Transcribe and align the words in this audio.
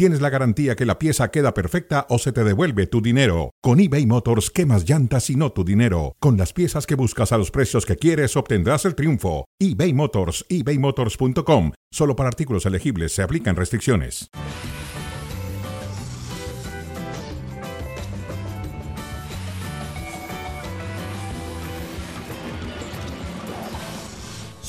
tienes 0.00 0.22
la 0.22 0.30
garantía 0.30 0.76
que 0.76 0.86
la 0.86 0.98
pieza 0.98 1.30
queda 1.30 1.52
perfecta 1.52 2.06
o 2.08 2.18
se 2.18 2.32
te 2.32 2.42
devuelve 2.42 2.86
tu 2.86 3.02
dinero. 3.02 3.50
Con 3.60 3.80
eBay 3.80 4.06
Motors, 4.06 4.48
quemas 4.50 4.88
llantas 4.88 5.28
y 5.28 5.36
no 5.36 5.52
tu 5.52 5.62
dinero. 5.62 6.16
Con 6.20 6.38
las 6.38 6.54
piezas 6.54 6.86
que 6.86 6.94
buscas 6.94 7.32
a 7.32 7.36
los 7.36 7.50
precios 7.50 7.84
que 7.84 7.96
quieres, 7.96 8.34
obtendrás 8.34 8.86
el 8.86 8.94
triunfo. 8.94 9.44
eBay 9.58 9.92
Motors, 9.92 10.46
ebaymotors.com. 10.48 11.72
Solo 11.90 12.16
para 12.16 12.30
artículos 12.30 12.64
elegibles 12.64 13.12
se 13.12 13.20
aplican 13.20 13.56
restricciones. 13.56 14.30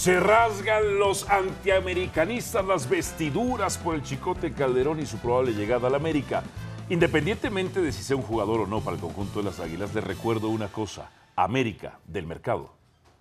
Se 0.01 0.19
rasgan 0.19 0.97
los 0.97 1.29
antiamericanistas 1.29 2.65
las 2.65 2.89
vestiduras 2.89 3.77
por 3.77 3.93
el 3.93 4.01
Chicote 4.01 4.51
Calderón 4.51 4.99
y 4.99 5.05
su 5.05 5.19
probable 5.19 5.51
llegada 5.51 5.89
a 5.89 5.91
la 5.91 5.97
América. 5.97 6.41
Independientemente 6.89 7.81
de 7.83 7.91
si 7.91 8.01
sea 8.01 8.15
un 8.17 8.23
jugador 8.23 8.61
o 8.61 8.65
no 8.65 8.81
para 8.81 8.95
el 8.95 8.99
conjunto 9.03 9.37
de 9.37 9.45
las 9.45 9.59
Águilas, 9.59 9.93
les 9.93 10.03
recuerdo 10.03 10.49
una 10.49 10.69
cosa. 10.69 11.11
América, 11.35 11.99
del 12.07 12.25
mercado, 12.25 12.71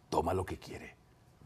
toma 0.08 0.32
lo 0.32 0.46
que 0.46 0.58
quiere, 0.58 0.96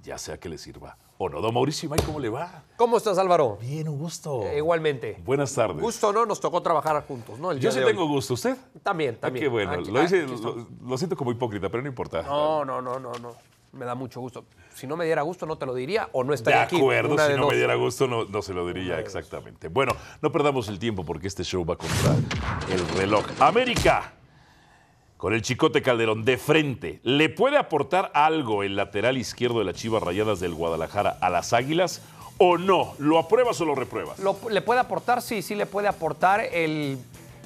ya 0.05 0.19
sea 0.19 0.39
que 0.39 0.49
le 0.49 0.57
sirva 0.57 0.97
o 1.19 1.29
no. 1.29 1.41
Don 1.41 1.53
Mauricio, 1.53 1.91
¿y 1.93 2.03
cómo 2.03 2.21
le 2.21 2.29
va? 2.29 2.63
¿Cómo 2.77 2.97
estás, 2.97 3.19
Álvaro? 3.19 3.59
Bien, 3.61 3.89
un 3.89 3.99
gusto. 3.99 4.43
Eh, 4.45 4.59
igualmente. 4.59 5.21
Buenas 5.25 5.53
tardes. 5.53 5.83
Gusto 5.83 6.13
no, 6.13 6.25
nos 6.27 6.39
tocó 6.39 6.63
trabajar 6.63 7.05
juntos, 7.09 7.41
¿no? 7.41 7.51
El 7.51 7.59
Yo 7.59 7.73
sí 7.73 7.81
hoy. 7.81 7.87
tengo 7.87 8.07
gusto. 8.07 8.35
¿Usted? 8.35 8.57
También, 8.85 9.17
Ah, 9.17 9.23
también. 9.23 9.47
qué 9.47 9.49
bueno. 9.49 9.73
Aquí- 9.73 9.91
lo, 9.91 10.01
hice- 10.01 10.21
aquí 10.23 10.29
lo, 10.31 10.35
estamos. 10.37 10.67
lo 10.87 10.97
siento 10.97 11.17
como 11.17 11.33
hipócrita, 11.33 11.69
pero 11.71 11.83
no 11.83 11.89
importa. 11.89 12.23
No, 12.23 12.65
no, 12.65 12.81
no, 12.81 13.01
no, 13.01 13.11
no. 13.15 13.33
Me 13.75 13.85
da 13.85 13.95
mucho 13.95 14.21
gusto. 14.21 14.45
Si 14.75 14.87
no 14.87 14.97
me 14.97 15.05
diera 15.05 15.23
gusto, 15.23 15.47
no 15.47 15.57
te 15.59 15.67
lo 15.67 15.75
diría 15.75 16.09
o 16.13 16.23
no 16.25 16.31
De 16.31 16.37
estaría 16.37 16.63
aquí. 16.63 16.77
acuerdo, 16.77 17.15
Una 17.15 17.25
si 17.27 17.31
de 17.33 17.37
no 17.37 17.43
dos. 17.45 17.53
me 17.53 17.57
diera 17.59 17.75
gusto 17.75 18.07
no, 18.07 18.25
no 18.25 18.43
se 18.43 18.55
lo 18.55 18.67
diría 18.67 18.99
exactamente. 19.01 19.69
Bueno, 19.69 19.93
no 20.23 20.33
perdamos 20.33 20.69
el 20.69 20.79
tiempo 20.79 21.05
porque 21.05 21.27
este 21.29 21.45
show 21.45 21.65
va 21.65 21.77
contra 21.77 22.15
el 22.73 22.89
reloj. 22.97 23.25
América, 23.41 24.13
con 25.17 25.33
el 25.33 25.43
Chicote 25.43 25.81
Calderón 25.83 26.25
de 26.25 26.37
frente, 26.39 27.01
¿le 27.03 27.29
puede 27.29 27.57
aportar 27.57 28.11
algo 28.15 28.63
el 28.63 28.77
lateral 28.77 29.17
izquierdo 29.17 29.59
de 29.61 29.65
las 29.67 29.75
Chivas 29.75 30.03
Rayadas 30.03 30.41
del 30.41 30.55
Guadalajara 30.55 31.17
a 31.21 31.31
las 31.31 31.53
Águilas 31.53 32.03
o 32.39 32.59
no? 32.59 32.95
¿Lo 32.99 33.19
apruebas 33.19 33.61
o 33.61 33.65
lo 33.65 33.75
repruebas? 33.75 34.19
Lo- 34.19 34.39
¿Le 34.51 34.61
puede 34.61 34.81
aportar? 34.81 35.23
Sí, 35.23 35.41
sí 35.43 35.55
le 35.55 35.67
puede 35.67 35.89
aportar 35.89 36.41
el, 36.41 36.99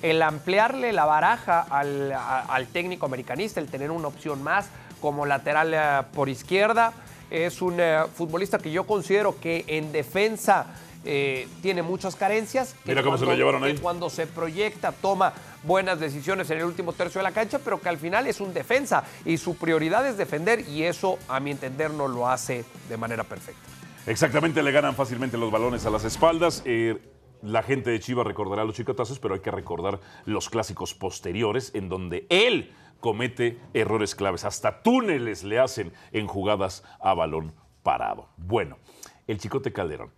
el 0.03 0.23
ampliarle 0.23 0.93
la 0.93 1.05
baraja 1.05 1.61
al, 1.61 2.11
a- 2.13 2.41
al 2.41 2.67
técnico 2.69 3.07
americanista, 3.07 3.61
el 3.61 3.69
tener 3.69 3.91
una 3.91 4.09
opción 4.09 4.43
más 4.43 4.69
como 5.01 5.27
lateral 5.27 5.73
eh, 5.75 6.03
por 6.13 6.29
izquierda. 6.29 6.93
Es 7.31 7.61
un 7.61 7.77
eh, 7.79 8.03
futbolista 8.15 8.59
que 8.59 8.71
yo 8.71 8.87
considero 8.87 9.39
que 9.39 9.65
en 9.67 9.93
defensa 9.93 10.67
eh, 11.05 11.49
tiene 11.63 11.83
muchas 11.83 12.17
carencias. 12.17 12.75
que 12.85 12.91
Mira 12.91 13.03
cómo 13.03 13.19
se 13.19 13.25
lo 13.25 13.35
llevaron 13.35 13.63
ahí. 13.65 13.77
Cuando 13.79 14.11
se 14.11 14.27
proyecta, 14.27 14.93
toma 14.93 15.33
buenas 15.63 16.01
decisiones 16.01 16.51
en 16.51 16.59
el 16.59 16.65
último 16.65 16.93
tercio 16.93 17.21
de 17.21 17.23
la 17.23 17.33
cancha, 17.33 17.59
pero 17.59 17.81
que 17.81 17.89
al 17.89 17.99
final 17.99 18.27
es 18.27 18.41
un 18.41 18.53
defensa 18.53 19.05
y 19.25 19.39
su 19.39 19.57
prioridad 19.57 20.07
es 20.07 20.17
defender 20.17 20.69
y 20.69 20.85
eso, 20.85 21.19
a 21.29 21.41
mi 21.41 21.51
entender, 21.51 21.91
no 21.91 22.09
lo 22.09 22.29
hace 22.29 22.65
de 22.89 22.97
manera 22.97 23.25
perfecta. 23.25 23.61
Exactamente, 24.07 24.63
le 24.63 24.73
ganan 24.73 24.95
fácilmente 24.95 25.37
los 25.37 25.51
balones 25.51 25.85
a 25.87 25.91
las 25.91 26.05
espaldas. 26.05 26.63
Eh, 26.65 26.97
la 27.43 27.63
gente 27.63 27.91
de 27.91 28.01
Chivas 28.01 28.27
recordará 28.27 28.65
los 28.65 28.77
chicotazos, 28.77 29.19
pero 29.19 29.35
hay 29.35 29.41
que 29.41 29.51
recordar 29.51 30.01
los 30.25 30.49
clásicos 30.49 30.95
posteriores 30.95 31.73
en 31.75 31.89
donde 31.89 32.27
él 32.31 32.73
comete 33.01 33.59
errores 33.75 34.15
claves. 34.15 34.45
Hasta 34.45 34.83
túneles 34.83 35.45
le 35.45 35.59
hacen 35.59 35.93
en 36.13 36.27
jugadas 36.27 36.85
a 37.01 37.15
balón 37.15 37.55
parado. 37.83 38.29
Bueno, 38.37 38.79
el 39.27 39.39
Chicote 39.39 39.73
Calderón. 39.73 40.13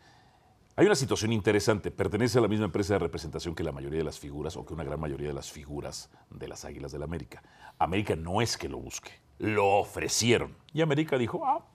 Hay 0.77 0.87
una 0.87 0.95
situación 0.95 1.33
interesante. 1.33 1.91
Pertenece 1.91 2.39
a 2.39 2.41
la 2.41 2.49
misma 2.49 2.65
empresa 2.65 2.95
de 2.95 3.01
representación 3.01 3.55
que 3.55 3.63
la 3.63 3.73
mayoría 3.73 3.99
de 3.99 4.05
las 4.05 4.19
figuras, 4.19 4.57
o 4.57 4.65
que 4.65 4.73
una 4.73 4.85
gran 4.85 4.99
mayoría 4.99 5.29
de 5.29 5.35
las 5.35 5.51
figuras 5.51 6.11
de 6.31 6.49
las 6.49 6.65
Águilas 6.65 6.93
del 6.93 7.03
América. 7.03 7.43
América 7.79 8.17
no 8.17 8.41
es 8.41 8.57
que 8.57 8.69
lo 8.69 8.79
busque, 8.79 9.11
lo 9.39 9.67
ofrecieron. 9.67 10.57
Y 10.73 10.81
América 10.81 11.19
dijo, 11.19 11.45
ah, 11.45 11.67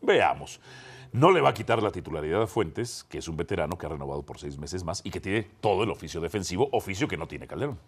veamos. 0.00 0.60
No 1.12 1.30
le 1.30 1.40
va 1.40 1.50
a 1.50 1.54
quitar 1.54 1.82
la 1.82 1.90
titularidad 1.90 2.42
a 2.42 2.46
Fuentes, 2.46 3.04
que 3.08 3.18
es 3.18 3.28
un 3.28 3.36
veterano 3.36 3.78
que 3.78 3.86
ha 3.86 3.88
renovado 3.88 4.22
por 4.22 4.38
seis 4.38 4.58
meses 4.58 4.84
más 4.84 5.00
y 5.04 5.10
que 5.10 5.20
tiene 5.20 5.42
todo 5.60 5.82
el 5.84 5.90
oficio 5.90 6.20
defensivo, 6.20 6.68
oficio 6.72 7.08
que 7.08 7.16
no 7.16 7.26
tiene 7.26 7.46
Calderón. 7.46 7.78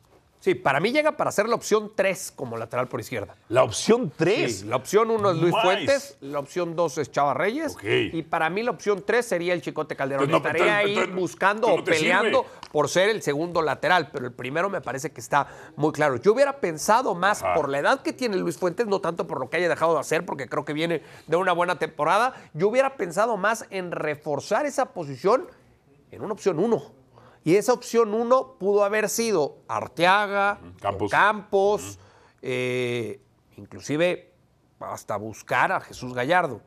Sí, 0.41 0.55
para 0.55 0.81
mí 0.81 0.91
llega 0.91 1.19
para 1.19 1.31
ser 1.31 1.47
la 1.51 1.55
opción 1.55 1.93
3 1.95 2.33
como 2.35 2.57
lateral 2.57 2.89
por 2.89 2.99
izquierda. 2.99 3.37
La 3.51 3.63
opción 3.63 4.11
3. 4.17 4.61
Sí, 4.61 4.65
la 4.67 4.77
opción 4.77 5.11
1 5.11 5.31
es 5.33 5.37
Luis 5.37 5.53
Nice. 5.53 5.63
Fuentes, 5.63 6.17
la 6.23 6.39
opción 6.39 6.75
2 6.75 6.97
es 6.99 7.11
Chava 7.13 7.35
Reyes 7.35 7.77
y 7.83 8.23
para 8.23 8.49
mí 8.49 8.63
la 8.63 8.71
opción 8.71 9.03
3 9.07 9.23
sería 9.25 9.53
el 9.53 9.61
Chicote 9.61 9.95
Calderón. 9.97 10.25
Entonces, 10.25 10.53
no, 10.53 10.57
Estaría 10.57 10.77
ahí 10.79 10.93
entonces, 10.95 11.15
buscando 11.15 11.67
o 11.69 11.85
peleando 11.85 12.45
sirve. 12.45 12.69
por 12.73 12.89
ser 12.89 13.11
el 13.11 13.21
segundo 13.21 13.61
lateral, 13.61 14.09
pero 14.11 14.25
el 14.25 14.33
primero 14.33 14.71
me 14.71 14.81
parece 14.81 15.13
que 15.13 15.21
está 15.21 15.47
muy 15.77 15.93
claro. 15.93 16.17
Yo 16.17 16.33
hubiera 16.33 16.57
pensado 16.59 17.15
más 17.15 17.43
Ajá. 17.43 17.53
por 17.53 17.69
la 17.69 17.79
edad 17.79 18.01
que 18.01 18.15
tiene 18.15 18.39
Luis 18.39 18.57
Fuentes, 18.57 18.87
no 18.87 19.01
tanto 19.03 19.27
por 19.27 19.41
lo 19.41 19.51
que 19.51 19.59
haya 19.59 19.69
dejado 19.69 19.93
de 19.93 20.01
hacer, 20.01 20.25
porque 20.25 20.49
creo 20.49 20.65
que 20.65 20.73
viene 20.73 21.03
de 21.27 21.37
una 21.37 21.53
buena 21.53 21.79
temporada. 21.79 22.33
Yo 22.55 22.69
hubiera 22.69 22.97
pensado 22.97 23.37
más 23.37 23.67
en 23.69 23.93
reforzar 23.93 24.65
esa 24.65 24.87
posición 24.95 25.49
en 26.11 26.23
una 26.23 26.33
opción 26.33 26.59
1. 26.59 27.00
Y 27.45 27.57
esa 27.57 27.73
opción 27.73 28.13
1 28.15 28.57
pudo 28.59 28.85
haber 28.85 29.09
sido 29.09 29.59
Arteaga, 29.69 30.61
Campos. 31.11 31.99
eh, 32.43 33.21
inclusive 33.57 34.33
hasta 34.81 35.17
buscar 35.17 35.73
a 35.73 35.81
Jesús 35.81 36.15
Gallardo. 36.15 36.61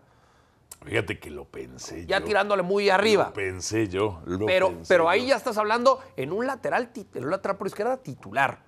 Fíjate 0.86 1.18
que 1.20 1.30
lo 1.30 1.46
pensé 1.46 2.06
Ya 2.06 2.20
yo. 2.20 2.26
tirándole 2.26 2.62
muy 2.62 2.90
arriba. 2.90 3.26
Lo 3.28 3.34
pensé 3.34 3.88
yo. 3.88 4.22
lo 4.26 4.46
Pero, 4.46 4.70
pensé 4.70 4.86
pero 4.94 5.06
yo. 5.06 5.10
ahí 5.10 5.28
ya 5.28 5.36
estás 5.38 5.58
hablando 5.58 6.00
en 6.18 6.32
un 6.34 6.46
lateral, 6.46 6.92
en 7.14 7.24
un 7.24 7.32
lateral 7.32 7.58
por 7.58 7.68
izquierda 7.68 7.98
titular. 7.98 8.60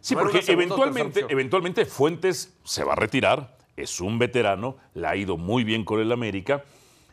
Sí, 0.00 0.14
No 0.14 0.22
porque 0.22 0.42
eventualmente, 0.48 1.26
eventualmente 1.28 1.84
Fuentes 1.84 2.54
se 2.64 2.82
va 2.84 2.94
a 2.94 2.96
retirar, 2.96 3.56
es 3.76 4.00
un 4.00 4.18
veterano, 4.18 4.76
le 4.94 5.06
ha 5.06 5.14
ido 5.14 5.36
muy 5.36 5.62
bien 5.62 5.84
con 5.84 6.00
el 6.00 6.10
América, 6.10 6.64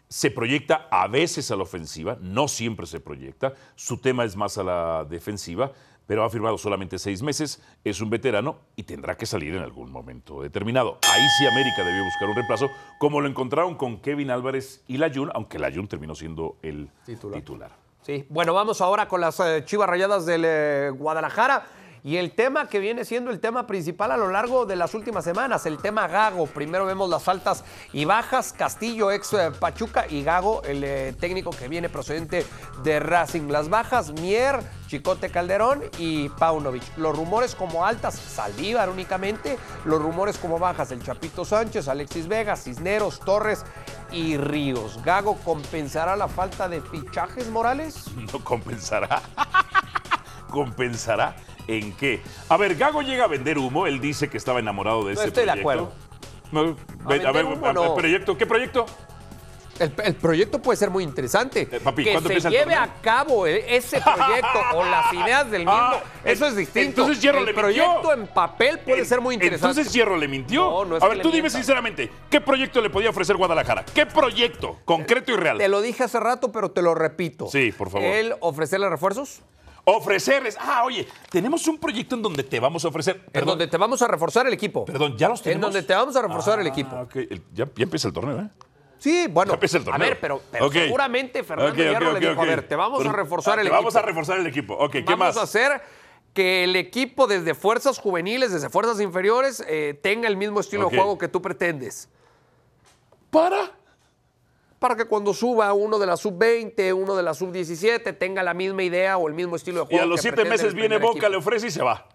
se 0.09 0.31
proyecta 0.31 0.87
a 0.89 1.07
veces 1.07 1.51
a 1.51 1.55
la 1.55 1.63
ofensiva, 1.63 2.17
no 2.21 2.47
siempre 2.47 2.85
se 2.85 2.99
proyecta, 2.99 3.53
su 3.75 3.97
tema 3.97 4.23
es 4.23 4.35
más 4.35 4.57
a 4.57 4.63
la 4.63 5.05
defensiva, 5.05 5.71
pero 6.05 6.23
ha 6.23 6.29
firmado 6.29 6.57
solamente 6.57 6.97
seis 6.99 7.21
meses, 7.21 7.61
es 7.83 7.99
un 7.99 8.09
veterano 8.09 8.59
y 8.77 8.83
tendrá 8.83 9.17
que 9.17 9.25
salir 9.25 9.53
en 9.55 9.61
algún 9.61 9.91
momento 9.91 10.41
determinado. 10.41 10.99
Ahí 11.11 11.23
sí 11.37 11.45
América 11.45 11.83
debió 11.83 12.03
buscar 12.05 12.29
un 12.29 12.35
reemplazo, 12.35 12.69
como 12.97 13.19
lo 13.19 13.27
encontraron 13.27 13.75
con 13.75 13.99
Kevin 13.99 14.31
Álvarez 14.31 14.83
y 14.87 14.97
Layun, 14.97 15.31
aunque 15.33 15.59
Layun 15.59 15.87
terminó 15.87 16.15
siendo 16.15 16.55
el 16.61 16.89
Titular. 17.05 17.39
titular. 17.41 17.71
Sí, 18.03 18.25
bueno, 18.29 18.53
vamos 18.53 18.79
ahora 18.79 19.09
con 19.09 19.19
las 19.19 19.37
eh, 19.41 19.63
Chivas 19.65 19.89
Rayadas 19.89 20.25
del 20.25 20.43
eh, 20.45 20.89
Guadalajara. 20.91 21.65
Y 22.07 22.15
el 22.15 22.31
tema 22.31 22.69
que 22.69 22.79
viene 22.79 23.03
siendo 23.03 23.31
el 23.31 23.41
tema 23.41 23.67
principal 23.67 24.13
a 24.13 24.15
lo 24.15 24.29
largo 24.29 24.65
de 24.65 24.77
las 24.77 24.93
últimas 24.93 25.25
semanas, 25.25 25.65
el 25.65 25.77
tema 25.77 26.07
Gago. 26.07 26.47
Primero 26.47 26.85
vemos 26.85 27.09
las 27.09 27.27
altas 27.27 27.65
y 27.91 28.05
bajas, 28.05 28.53
Castillo, 28.53 29.11
ex 29.11 29.33
eh, 29.33 29.51
Pachuca, 29.59 30.05
y 30.09 30.23
Gago, 30.23 30.63
el 30.63 30.85
eh, 30.85 31.13
técnico 31.19 31.49
que 31.49 31.67
viene 31.67 31.89
procedente 31.89 32.45
de 32.81 33.01
Racing. 33.01 33.49
Las 33.49 33.67
bajas, 33.67 34.13
Mier, 34.13 34.61
Chicote 34.87 35.29
Calderón 35.29 35.83
y 35.97 36.29
Paunovic. 36.29 36.97
Los 36.97 37.13
rumores 37.13 37.55
como 37.55 37.85
altas, 37.85 38.15
Saldívar 38.15 38.89
únicamente. 38.89 39.57
Los 39.83 40.01
rumores 40.01 40.37
como 40.37 40.59
bajas, 40.59 40.91
el 40.91 41.03
Chapito 41.03 41.43
Sánchez, 41.43 41.89
Alexis 41.89 42.29
Vega, 42.29 42.55
Cisneros, 42.55 43.19
Torres 43.19 43.65
y 44.13 44.37
Ríos. 44.37 45.03
¿Gago 45.03 45.35
compensará 45.43 46.15
la 46.15 46.29
falta 46.29 46.69
de 46.69 46.79
fichajes, 46.79 47.49
Morales? 47.49 48.05
no 48.31 48.41
compensará. 48.45 49.21
¿Compensará 50.49 51.35
en 51.67 51.91
qué? 51.93 52.21
A 52.49 52.57
ver, 52.57 52.75
Gago 52.75 53.01
llega 53.01 53.25
a 53.25 53.27
vender 53.27 53.57
humo. 53.57 53.87
Él 53.87 53.99
dice 53.99 54.29
que 54.29 54.37
estaba 54.37 54.59
enamorado 54.59 54.99
de 55.05 55.13
No 55.13 55.19
ese 55.21 55.27
estoy 55.27 55.45
de 55.45 55.51
acuerdo. 55.51 55.91
No, 56.51 56.75
a, 57.05 57.31
ver, 57.31 57.45
humo 57.45 57.73
no. 57.73 57.95
proyecto. 57.95 58.37
¿Qué 58.37 58.45
proyecto? 58.45 58.85
El, 59.79 59.93
el 60.05 60.15
proyecto 60.15 60.59
puede 60.59 60.75
ser 60.75 60.89
muy 60.89 61.03
interesante. 61.03 61.67
Eh, 61.71 61.79
papi, 61.79 62.03
que 62.03 62.11
¿cuándo 62.11 62.29
se 62.29 62.35
el 62.37 62.49
lleve 62.49 62.73
a 62.73 62.95
cabo 62.99 63.45
e- 63.45 63.75
ese 63.75 64.01
proyecto 64.01 64.59
o 64.73 64.83
las 64.83 65.13
ideas 65.13 65.51
del 65.51 65.59
mismo, 65.65 65.73
Ah, 65.79 66.01
eso 66.23 66.47
es 66.47 66.55
distinto. 66.55 67.01
entonces 67.01 67.21
Hierro 67.21 67.39
el 67.39 67.45
le 67.45 67.53
mintió. 67.53 67.83
proyecto 67.83 68.13
en 68.13 68.25
papel 68.27 68.79
puede 68.79 69.05
ser 69.05 69.21
muy 69.21 69.35
interesante. 69.35 69.69
Entonces 69.69 69.93
Hierro 69.93 70.17
le 70.17 70.27
mintió. 70.27 70.61
No, 70.61 70.85
no 70.85 70.97
es 70.97 71.03
a 71.03 71.07
ver, 71.07 71.17
tú 71.21 71.27
dime 71.27 71.41
mienta. 71.43 71.59
sinceramente, 71.59 72.09
¿qué 72.27 72.41
proyecto 72.41 72.81
le 72.81 72.89
podía 72.89 73.11
ofrecer 73.11 73.35
Guadalajara? 73.37 73.85
¿Qué 73.93 74.07
proyecto? 74.07 74.77
Concreto 74.83 75.31
y 75.31 75.35
real. 75.35 75.59
Te 75.59 75.67
lo 75.67 75.79
dije 75.81 76.05
hace 76.05 76.19
rato, 76.19 76.51
pero 76.51 76.71
te 76.71 76.81
lo 76.81 76.95
repito. 76.95 77.45
Sí, 77.47 77.71
por 77.71 77.91
favor. 77.91 78.07
¿El 78.07 78.33
ofrecerle 78.39 78.89
refuerzos? 78.89 79.41
Ofrecerles. 79.89 80.57
Ah, 80.59 80.83
oye, 80.83 81.07
tenemos 81.29 81.65
un 81.65 81.77
proyecto 81.77 82.15
en 82.15 82.21
donde 82.21 82.43
te 82.43 82.59
vamos 82.59 82.83
a 82.83 82.89
ofrecer. 82.89 83.21
En 83.27 83.31
Perdón, 83.31 83.49
donde 83.51 83.67
te 83.67 83.77
vamos 83.77 84.01
a 84.01 84.07
reforzar 84.09 84.45
el 84.45 84.51
equipo. 84.51 84.83
perdón, 84.83 85.15
ya 85.17 85.29
los 85.29 85.39
En 85.39 85.43
tenemos. 85.45 85.61
donde 85.71 85.81
te 85.87 85.93
vamos 85.95 86.13
a 86.17 86.21
reforzar 86.21 86.59
el 86.59 86.65
Ah, 86.67 86.69
equipo. 86.69 87.07
El- 87.13 87.41
ya, 87.53 87.65
ya 87.73 87.83
empieza 87.83 88.09
el 88.09 88.13
torneo, 88.13 88.37
¿eh? 88.41 88.49
Sí, 88.99 89.27
bueno, 89.29 89.51
Ya 89.51 89.53
empieza 89.55 89.77
el 89.77 89.83
a 89.83 89.85
torneo. 89.85 90.07
ver, 90.09 90.19
pero, 90.19 90.41
seguramente 90.73 91.41
Fernando 91.41 91.71
Ok, 91.71 91.77
Hierro 91.77 92.07
ok, 92.11 92.19
le 92.19 92.29
dijo, 92.29 92.41
a 92.41 92.45
ver, 92.45 92.67
te 92.67 92.75
vamos 92.75 93.05
a 93.05 93.11
reforzar 93.13 93.59
ah, 93.59 93.61
el 93.61 93.67
te 93.67 93.69
equipo. 93.69 93.77
Vamos 93.81 93.95
a 93.95 94.01
reforzar 94.01 94.39
el 94.39 94.47
equipo. 94.47 94.73
Ok, 94.73 94.91
¿qué 94.91 95.01
Vamos 95.03 95.19
más? 95.19 95.37
a 95.37 95.43
hacer 95.43 95.81
que 96.33 96.65
el 96.65 96.75
equipo 96.75 97.25
desde 97.25 97.55
fuerzas 97.55 97.97
juveniles, 97.97 98.51
desde 98.51 98.69
fuerzas 98.69 98.99
inferiores, 98.99 99.63
eh, 99.69 99.97
tenga 100.03 100.27
el 100.27 100.35
mismo 100.35 100.59
estilo 100.59 100.89
de 100.89 100.97
juego 100.97 101.17
que 101.17 101.29
tú 101.29 101.41
pretendes. 101.41 102.09
Para. 103.29 103.71
Para 104.79 104.95
que 104.95 105.05
cuando 105.05 105.33
suba 105.33 105.73
uno 105.73 105.97
de 105.97 106.05
la 106.05 106.15
sub-20, 106.17 106.93
uno 106.95 107.15
de 107.15 107.23
la 107.23 107.33
sub-17, 107.33 108.17
tenga 108.17 108.43
la 108.43 108.53
misma 108.53 108.83
idea 108.83 109.17
o 109.17 109.27
el 109.27 109.33
mismo 109.33 109.55
estilo 109.55 109.79
de 109.79 109.85
Y 109.85 109.87
juego. 109.89 110.03
a 110.03 110.05
los 110.07 110.21
siete 110.21 110.45
meses 110.45 110.73
viene 110.73 110.97
Boca, 110.97 111.13
equipo. 111.17 111.29
le 111.29 111.37
ofrece 111.37 111.67
y 111.67 111.71
se 111.71 111.81
va. 111.81 112.07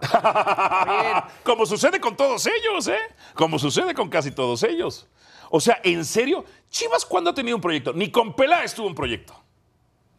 bien. 0.00 1.22
Como 1.44 1.66
sucede 1.66 2.00
con 2.00 2.16
todos 2.16 2.46
ellos, 2.46 2.88
¿eh? 2.88 2.98
Como 3.34 3.58
sucede 3.58 3.94
con 3.94 4.08
casi 4.08 4.30
todos 4.30 4.62
ellos. 4.62 5.06
O 5.50 5.60
sea, 5.60 5.80
en 5.84 6.04
serio, 6.04 6.44
Chivas, 6.70 7.04
¿cuándo 7.04 7.30
ha 7.30 7.34
tenido 7.34 7.56
un 7.56 7.62
proyecto? 7.62 7.92
Ni 7.92 8.10
con 8.10 8.34
Peláez 8.34 8.74
tuvo 8.74 8.86
un 8.88 8.94
proyecto. 8.94 9.34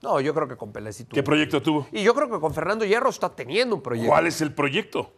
No, 0.02 0.22
yo 0.22 0.34
creo 0.34 0.48
que 0.48 0.56
con 0.56 0.72
Pelé 0.72 0.94
sí 0.94 1.04
tuvo. 1.06 1.16
¿Qué 1.16 1.24
proyecto 1.24 1.62
tuvo? 1.62 1.88
Y 1.92 2.04
yo 2.04 2.14
creo 2.14 2.30
que 2.30 2.40
con 2.40 2.54
Fernando 2.54 2.86
Hierro 2.86 3.10
está 3.10 3.36
teniendo 3.36 3.76
un 3.76 3.82
proyecto. 3.82 4.10
¿Cuál 4.10 4.28
es 4.28 4.40
el 4.42 4.54
proyecto? 4.54 5.12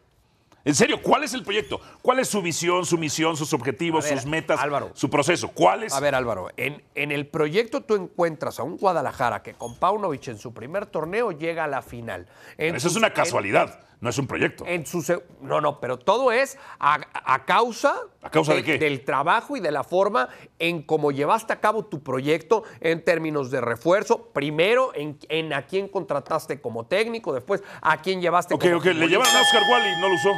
En 0.66 0.76
serio, 0.76 1.02
¿cuál 1.02 1.24
es 1.24 1.34
el 1.34 1.44
proyecto? 1.44 1.80
¿Cuál 2.02 2.20
es 2.20 2.28
su 2.28 2.42
visión, 2.42 2.86
su 2.86 2.98
misión, 2.98 3.38
sus 3.38 3.54
objetivos, 3.54 4.04
ver, 4.04 4.18
sus 4.20 4.26
metas, 4.30 4.60
Álvaro. 4.60 4.92
su 4.94 5.10
proceso? 5.10 5.48
¿Cuál 5.50 5.84
es? 5.84 5.94
A 5.94 6.00
ver, 6.00 6.16
Álvaro, 6.16 6.50
en, 6.58 6.84
en 6.96 7.12
el 7.12 7.28
proyecto 7.28 7.82
tú 7.82 7.96
encuentras 7.96 8.60
a 8.60 8.64
un 8.64 8.78
Guadalajara 8.78 9.42
que 9.42 9.54
con 9.54 9.76
Paunovic 9.78 10.28
en 10.28 10.38
su 10.38 10.54
primer 10.54 10.86
torneo 10.86 11.32
llega 11.32 11.64
a 11.64 11.68
la 11.68 11.82
final. 11.82 12.28
En 12.58 12.76
Eso 12.76 12.90
es 12.90 12.96
una 12.98 13.08
en- 13.08 13.14
casualidad, 13.14 13.80
no 14.02 14.10
es 14.10 14.18
un 14.18 14.28
proyecto. 14.28 14.66
En 14.66 14.86
su 14.86 15.04
no, 15.42 15.60
no, 15.60 15.80
pero 15.82 16.00
todo 16.00 16.32
es 16.32 16.58
a, 16.80 17.00
a 17.14 17.46
causa, 17.46 17.96
¿A 18.22 18.30
causa 18.30 18.54
de 18.54 18.64
qué? 18.64 18.78
del 18.78 19.04
trabajo 19.04 19.58
y 19.58 19.60
de 19.60 19.72
la 19.72 19.84
forma 19.84 20.30
en 20.58 20.84
cómo 20.84 21.12
llevaste 21.12 21.52
a 21.54 21.60
cabo 21.60 21.86
tu 21.86 22.02
proyecto 22.02 22.64
en 22.80 23.04
términos 23.04 23.52
de 23.52 23.62
refuerzo. 23.62 24.30
Primero, 24.34 24.92
en, 24.96 25.20
en 25.28 25.52
a 25.54 25.66
quién 25.66 25.88
contrataste 25.90 26.62
como 26.62 26.86
técnico, 26.86 27.34
después 27.34 27.62
a 27.82 27.98
quién 28.02 28.22
llevaste 28.22 28.54
ok, 28.54 28.62
como 28.62 28.78
ok, 28.78 28.86
le 28.86 28.92
futbolista. 28.94 29.10
llevaron 29.18 29.36
a 29.36 29.42
Oscar 29.42 29.64
Wally, 29.70 30.02
no 30.02 30.08
lo 30.10 30.16
usó. 30.16 30.30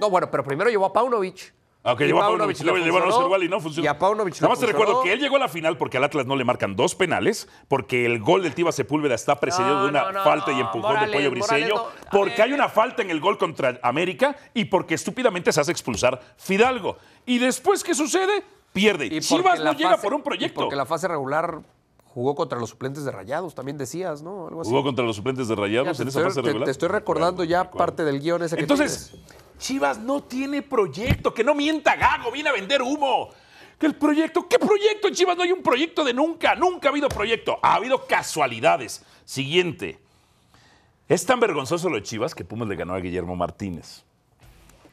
No, 0.00 0.10
bueno, 0.10 0.30
pero 0.30 0.44
primero 0.44 0.70
llevó 0.70 0.86
a 0.86 0.92
Paunovic. 0.92 1.52
Y 1.86 2.04
llevó 2.06 2.22
a 2.22 2.28
Paunovic 2.28 2.58
le 2.60 2.72
llevaron 2.82 3.08
a 3.10 3.14
Oscar 3.14 3.26
Wally, 3.28 3.48
no 3.48 3.60
funcionó. 3.60 3.84
Y 3.84 3.88
a 3.88 3.98
Paunovic 3.98 4.34
Nada 4.36 4.48
más 4.48 4.58
te 4.58 4.64
recuerdo 4.66 5.02
que 5.02 5.12
él 5.12 5.20
llegó 5.20 5.36
a 5.36 5.40
la 5.40 5.48
final 5.48 5.76
porque 5.76 5.98
al 5.98 6.04
Atlas 6.04 6.24
no 6.24 6.34
le 6.34 6.42
marcan 6.44 6.74
dos 6.76 6.94
penales, 6.94 7.46
porque 7.68 8.06
el 8.06 8.20
gol 8.20 8.42
del 8.42 8.54
Tiva 8.54 8.72
Sepúlveda 8.72 9.14
está 9.14 9.38
precedido 9.38 9.74
No, 9.74 9.82
de 9.82 9.88
una 9.90 10.02
no, 10.04 10.12
no, 10.12 10.24
falta 10.24 10.50
y 10.52 10.60
empujón 10.60 10.80
Morales, 10.80 11.10
de 11.10 11.16
Pollo 11.16 11.30
Briseño, 11.30 11.74
porque 12.10 12.40
hay 12.40 12.54
una 12.54 12.70
falta 12.70 13.02
en 13.02 13.10
el 13.10 13.20
gol 13.20 13.36
contra 13.36 13.78
América 13.82 14.34
y 14.54 14.64
porque 14.64 14.94
estúpidamente 14.94 15.52
se 15.52 15.60
hace 15.60 15.72
expulsar 15.72 16.18
Fidalgo. 16.38 16.96
Y 17.26 17.36
después, 17.38 17.84
¿qué 17.84 17.94
sucede? 17.94 18.42
Pierde. 18.72 19.06
Y 19.06 19.20
Chivas 19.20 19.58
no 19.58 19.64
la 19.66 19.72
llega 19.74 19.98
por 19.98 20.14
un 20.14 20.20
y 20.20 20.24
proyecto. 20.24 20.62
porque 20.62 20.76
la 20.76 20.86
fase 20.86 21.06
regular 21.06 21.60
jugó 22.06 22.34
contra 22.34 22.58
los 22.58 22.70
suplentes 22.70 23.04
de 23.04 23.10
Rayados, 23.12 23.54
también 23.54 23.76
decías, 23.76 24.22
¿no? 24.22 24.48
Algo 24.48 24.62
así. 24.62 24.70
Jugó 24.70 24.82
contra 24.84 25.04
los 25.04 25.16
suplentes 25.16 25.48
de 25.48 25.54
Ya 25.54 25.60
Rayados 25.60 25.96
te 25.98 26.02
en 26.04 26.08
esa 26.08 26.20
estoy- 26.20 26.30
fase 26.30 26.40
te- 26.40 26.46
regular. 26.46 26.64
Te 26.64 26.70
estoy 26.70 26.88
recordando 26.88 27.44
ya 27.44 27.70
parte 27.70 28.04
del 28.04 28.20
guion 28.20 28.42
ese 28.42 28.56
que 28.56 28.62
Entonces, 28.62 29.10
tienes. 29.10 29.43
Chivas 29.58 29.98
no 29.98 30.22
tiene 30.22 30.62
proyecto, 30.62 31.32
que 31.32 31.44
no 31.44 31.54
mienta 31.54 31.96
Gago, 31.96 32.30
viene 32.30 32.48
a 32.50 32.52
vender 32.52 32.82
humo. 32.82 33.30
Que 33.78 33.86
el 33.86 33.96
proyecto, 33.96 34.48
¿qué 34.48 34.58
proyecto? 34.58 35.08
En 35.08 35.14
Chivas 35.14 35.36
no 35.36 35.42
hay 35.42 35.52
un 35.52 35.62
proyecto 35.62 36.04
de 36.04 36.14
nunca, 36.14 36.54
nunca 36.54 36.88
ha 36.88 36.90
habido 36.90 37.08
proyecto, 37.08 37.58
ha 37.62 37.74
habido 37.74 38.06
casualidades. 38.06 39.04
Siguiente. 39.24 39.98
Es 41.08 41.26
tan 41.26 41.40
vergonzoso 41.40 41.88
lo 41.88 41.96
de 41.96 42.02
Chivas 42.02 42.34
que 42.34 42.44
Pumas 42.44 42.68
le 42.68 42.76
ganó 42.76 42.94
a 42.94 43.00
Guillermo 43.00 43.36
Martínez. 43.36 44.04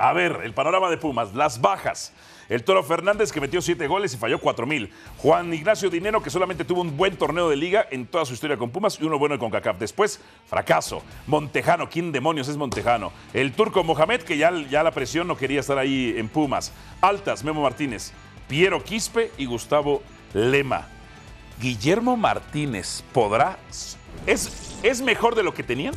A 0.01 0.13
ver, 0.13 0.39
el 0.43 0.55
panorama 0.55 0.89
de 0.89 0.97
Pumas, 0.97 1.35
las 1.35 1.61
bajas. 1.61 2.11
El 2.49 2.63
Toro 2.63 2.81
Fernández 2.81 3.31
que 3.31 3.39
metió 3.39 3.61
siete 3.61 3.85
goles 3.85 4.11
y 4.15 4.17
falló 4.17 4.39
cuatro 4.39 4.65
mil. 4.65 4.91
Juan 5.17 5.53
Ignacio 5.53 5.91
Dinero 5.91 6.23
que 6.23 6.31
solamente 6.31 6.65
tuvo 6.65 6.81
un 6.81 6.97
buen 6.97 7.17
torneo 7.17 7.47
de 7.47 7.55
liga 7.55 7.85
en 7.91 8.07
toda 8.07 8.25
su 8.25 8.33
historia 8.33 8.57
con 8.57 8.71
Pumas 8.71 8.97
y 8.99 9.05
uno 9.05 9.19
bueno 9.19 9.37
con 9.37 9.51
CACAF. 9.51 9.77
Después, 9.77 10.19
fracaso. 10.47 11.03
Montejano, 11.27 11.87
¿quién 11.87 12.11
demonios 12.11 12.47
es 12.47 12.57
Montejano? 12.57 13.11
El 13.31 13.53
turco 13.53 13.83
Mohamed 13.83 14.23
que 14.23 14.37
ya, 14.37 14.51
ya 14.71 14.81
la 14.81 14.89
presión 14.89 15.27
no 15.27 15.37
quería 15.37 15.59
estar 15.59 15.77
ahí 15.77 16.15
en 16.17 16.29
Pumas. 16.29 16.73
Altas, 16.99 17.43
Memo 17.43 17.61
Martínez. 17.61 18.11
Piero 18.47 18.83
Quispe 18.83 19.31
y 19.37 19.45
Gustavo 19.45 20.01
Lema. 20.33 20.87
Guillermo 21.61 22.17
Martínez 22.17 23.03
podrá... 23.13 23.59
¿Es, 24.25 24.79
¿Es 24.81 24.99
mejor 25.03 25.35
de 25.35 25.43
lo 25.43 25.53
que 25.53 25.61
tenían? 25.61 25.93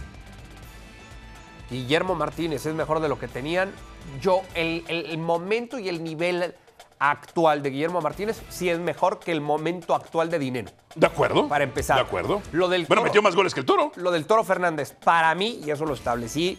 Guillermo 1.70 2.14
Martínez 2.14 2.66
es 2.66 2.74
mejor 2.74 3.00
de 3.00 3.08
lo 3.08 3.18
que 3.18 3.28
tenían. 3.28 3.72
Yo, 4.20 4.42
el, 4.54 4.84
el- 4.88 5.06
el 5.06 5.18
momento 5.18 5.78
y 5.78 5.88
el 5.88 6.02
nivel 6.04 6.54
actual 6.98 7.62
de 7.62 7.70
Guillermo 7.70 8.00
Martínez 8.00 8.40
sí 8.48 8.68
es 8.70 8.78
mejor 8.78 9.18
que 9.18 9.32
el 9.32 9.40
momento 9.40 9.94
actual 9.94 10.30
de 10.30 10.38
Dinero. 10.38 10.70
¿De 10.94 11.06
acuerdo? 11.06 11.48
Para 11.48 11.64
empezar. 11.64 11.96
De 11.96 12.02
acuerdo. 12.02 12.40
Lo 12.52 12.68
del 12.68 12.86
bueno, 12.86 13.00
Toro- 13.02 13.08
metió 13.10 13.22
más 13.22 13.34
goles 13.34 13.52
que 13.52 13.60
el 13.60 13.66
Toro. 13.66 13.92
Lo 13.96 14.10
del 14.10 14.26
Toro 14.26 14.44
Fernández, 14.44 14.94
para 15.04 15.34
mí, 15.34 15.60
y 15.64 15.70
eso 15.70 15.84
lo 15.84 15.94
establecí 15.94 16.58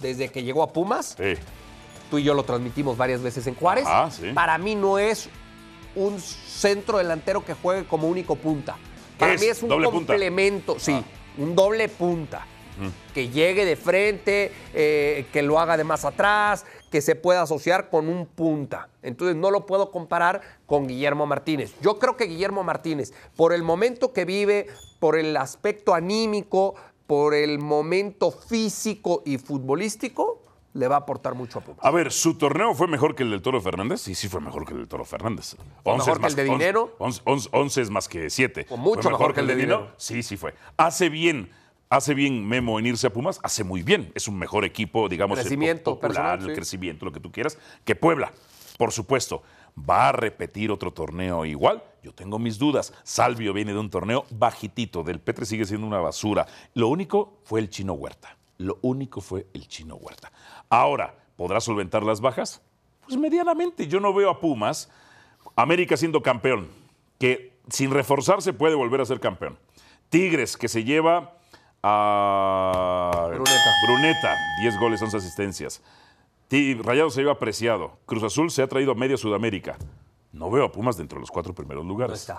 desde 0.00 0.28
que 0.28 0.42
llegó 0.42 0.62
a 0.62 0.72
Pumas, 0.72 1.16
Sí. 1.18 1.32
tú 2.10 2.18
y 2.18 2.22
yo 2.22 2.34
lo 2.34 2.42
transmitimos 2.44 2.96
varias 2.98 3.22
veces 3.22 3.46
en 3.46 3.54
Juárez, 3.54 3.86
sí. 4.10 4.30
para 4.34 4.58
mí 4.58 4.74
no 4.74 4.98
es 4.98 5.30
un 5.96 6.20
centro 6.20 6.98
delantero 6.98 7.42
que 7.44 7.54
juegue 7.54 7.84
como 7.86 8.06
único 8.08 8.36
punta. 8.36 8.76
Para 9.18 9.32
es? 9.32 9.40
mí 9.40 9.46
es 9.46 9.62
un 9.62 9.70
¿Doble 9.70 9.86
punta? 9.88 10.12
Ah. 10.12 10.16
complemento, 10.16 10.76
sí, 10.78 11.02
un 11.38 11.54
doble 11.56 11.88
punta. 11.88 12.46
Que 13.14 13.28
llegue 13.28 13.64
de 13.64 13.76
frente, 13.76 14.52
eh, 14.74 15.26
que 15.32 15.42
lo 15.42 15.58
haga 15.60 15.76
de 15.76 15.84
más 15.84 16.04
atrás, 16.04 16.64
que 16.90 17.00
se 17.00 17.14
pueda 17.16 17.42
asociar 17.42 17.90
con 17.90 18.08
un 18.08 18.26
punta. 18.26 18.88
Entonces 19.02 19.36
no 19.36 19.50
lo 19.50 19.66
puedo 19.66 19.90
comparar 19.90 20.40
con 20.66 20.86
Guillermo 20.86 21.26
Martínez. 21.26 21.74
Yo 21.80 21.98
creo 21.98 22.16
que 22.16 22.24
Guillermo 22.26 22.62
Martínez, 22.64 23.12
por 23.36 23.52
el 23.52 23.62
momento 23.62 24.12
que 24.12 24.24
vive, 24.24 24.66
por 25.00 25.18
el 25.18 25.36
aspecto 25.36 25.94
anímico, 25.94 26.74
por 27.06 27.34
el 27.34 27.58
momento 27.58 28.30
físico 28.30 29.22
y 29.26 29.38
futbolístico, 29.38 30.40
le 30.72 30.88
va 30.88 30.96
a 30.96 30.98
aportar 31.00 31.34
mucho 31.34 31.60
a 31.60 31.62
Pumas. 31.62 31.84
A 31.84 31.90
ver, 31.92 32.10
¿su 32.10 32.36
torneo 32.36 32.74
fue 32.74 32.88
mejor 32.88 33.14
que 33.14 33.22
el 33.22 33.30
del 33.30 33.42
Toro 33.42 33.60
Fernández? 33.60 34.00
Sí, 34.00 34.14
sí 34.14 34.28
fue 34.28 34.40
mejor 34.40 34.64
que 34.64 34.72
el 34.72 34.78
del 34.80 34.88
Toro 34.88 35.04
Fernández. 35.04 35.56
¿Fue 35.84 35.92
mejor 35.96 36.14
es 36.14 36.18
que 36.20 36.26
el 36.26 36.34
de 36.36 36.44
Dinero? 36.44 36.96
once- 36.98 37.20
once- 37.24 37.48
once 37.52 37.80
es 37.80 37.90
más 37.90 38.08
que 38.08 38.28
7. 38.30 38.64
Fue 38.68 38.76
mucho 38.78 39.08
mejor 39.10 39.34
que 39.34 39.40
el 39.40 39.46
de 39.46 39.54
Dinero. 39.56 39.92
Sí, 39.96 40.22
sí 40.24 40.36
fue. 40.36 40.54
Hace 40.76 41.08
bien, 41.10 41.50
hace 41.88 42.14
bien 42.14 42.46
Memo 42.46 42.78
en 42.78 42.86
irse 42.86 43.06
a 43.06 43.12
Pumas, 43.12 43.40
hace 43.42 43.64
muy 43.64 43.82
bien. 43.82 44.12
Es 44.14 44.28
un 44.28 44.38
mejor 44.38 44.64
equipo, 44.64 45.08
digamos, 45.08 45.38
el 45.38 45.44
Crecimiento 45.44 45.94
popular, 45.94 46.12
personal, 46.12 46.50
el 46.50 46.54
crecimiento, 46.56 47.04
lo 47.04 47.12
que 47.12 47.20
tú 47.20 47.30
quieras, 47.30 47.58
que 47.84 47.94
Puebla. 47.94 48.32
Por 48.78 48.92
supuesto, 48.92 49.42
¿va 49.78 50.08
a 50.08 50.12
repetir 50.12 50.70
otro 50.70 50.92
torneo 50.92 51.44
igual? 51.44 51.82
Yo 52.02 52.12
tengo 52.12 52.38
mis 52.38 52.58
dudas. 52.58 52.92
Salvio 53.02 53.52
viene 53.52 53.72
de 53.72 53.78
un 53.78 53.90
torneo 53.90 54.26
bajitito, 54.30 55.02
del 55.02 55.20
Petre 55.20 55.46
sigue 55.46 55.64
siendo 55.64 55.86
una 55.86 56.00
basura. 56.00 56.46
Lo 56.74 56.88
único 56.88 57.38
fue 57.44 57.60
el 57.60 57.70
chino 57.70 57.92
Huerta. 57.94 58.36
Lo 58.58 58.78
único 58.82 59.20
fue 59.20 59.46
el 59.54 59.68
chino 59.68 59.96
Huerta. 59.96 60.32
Ahora, 60.68 61.14
¿podrá 61.36 61.60
solventar 61.60 62.02
las 62.02 62.20
bajas? 62.20 62.62
Pues 63.06 63.16
medianamente. 63.16 63.86
Yo 63.86 64.00
no 64.00 64.12
veo 64.12 64.30
a 64.30 64.40
Pumas, 64.40 64.90
América 65.56 65.96
siendo 65.96 66.22
campeón, 66.22 66.68
que 67.18 67.54
sin 67.68 67.90
reforzarse 67.90 68.52
puede 68.52 68.74
volver 68.74 69.00
a 69.00 69.06
ser 69.06 69.20
campeón. 69.20 69.58
Tigres, 70.08 70.56
que 70.56 70.68
se 70.68 70.84
lleva 70.84 71.38
a 71.86 73.26
Bruneta. 73.28 73.70
Bruneta, 73.86 74.36
10 74.60 74.78
goles, 74.78 75.02
11 75.02 75.16
asistencias. 75.18 75.82
Rayado 76.84 77.10
se 77.10 77.20
lleva 77.20 77.32
apreciado. 77.32 77.98
Cruz 78.06 78.22
Azul 78.22 78.50
se 78.50 78.62
ha 78.62 78.68
traído 78.68 78.92
a 78.92 78.94
media 78.94 79.16
Sudamérica. 79.16 79.76
No 80.32 80.50
veo 80.50 80.64
a 80.64 80.72
Pumas 80.72 80.96
dentro 80.96 81.16
de 81.16 81.20
los 81.20 81.30
cuatro 81.30 81.52
primeros 81.54 81.84
lugares. 81.84 82.10
No 82.28 82.34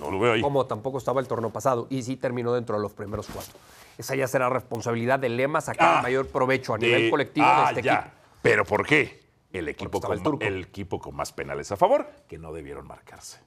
No 0.00 0.10
lo 0.10 0.18
veo 0.18 0.32
ahí. 0.32 0.40
como 0.42 0.66
tampoco 0.66 0.98
estaba 0.98 1.20
el 1.20 1.28
torneo 1.28 1.50
pasado 1.50 1.86
y 1.90 2.02
sí 2.02 2.16
terminó 2.16 2.52
dentro 2.52 2.76
de 2.76 2.82
los 2.82 2.92
primeros 2.92 3.28
cuatro. 3.32 3.52
Esa 3.98 4.14
ya 4.16 4.26
será 4.26 4.48
responsabilidad 4.48 5.18
de 5.18 5.28
Lema 5.28 5.60
sacar 5.60 5.88
Ah, 5.88 5.96
el 5.98 6.02
mayor 6.02 6.26
provecho 6.28 6.74
a 6.74 6.78
de- 6.78 6.86
nivel 6.86 7.10
colectivo 7.10 7.46
ah, 7.48 7.64
de 7.66 7.68
este 7.70 7.82
ya. 7.82 7.94
equipo. 8.00 8.10
¿Pero 8.42 8.64
por 8.64 8.84
qué? 8.86 9.21
El 9.52 9.68
equipo, 9.68 10.00
con, 10.00 10.12
el 10.12 10.22
turco. 10.22 10.44
el 10.44 10.62
equipo 10.62 10.98
con 10.98 11.14
más 11.14 11.32
penales 11.32 11.70
a 11.72 11.76
favor 11.76 12.08
que 12.26 12.38
no 12.38 12.52
debieron 12.52 12.86
marcarse. 12.86 13.40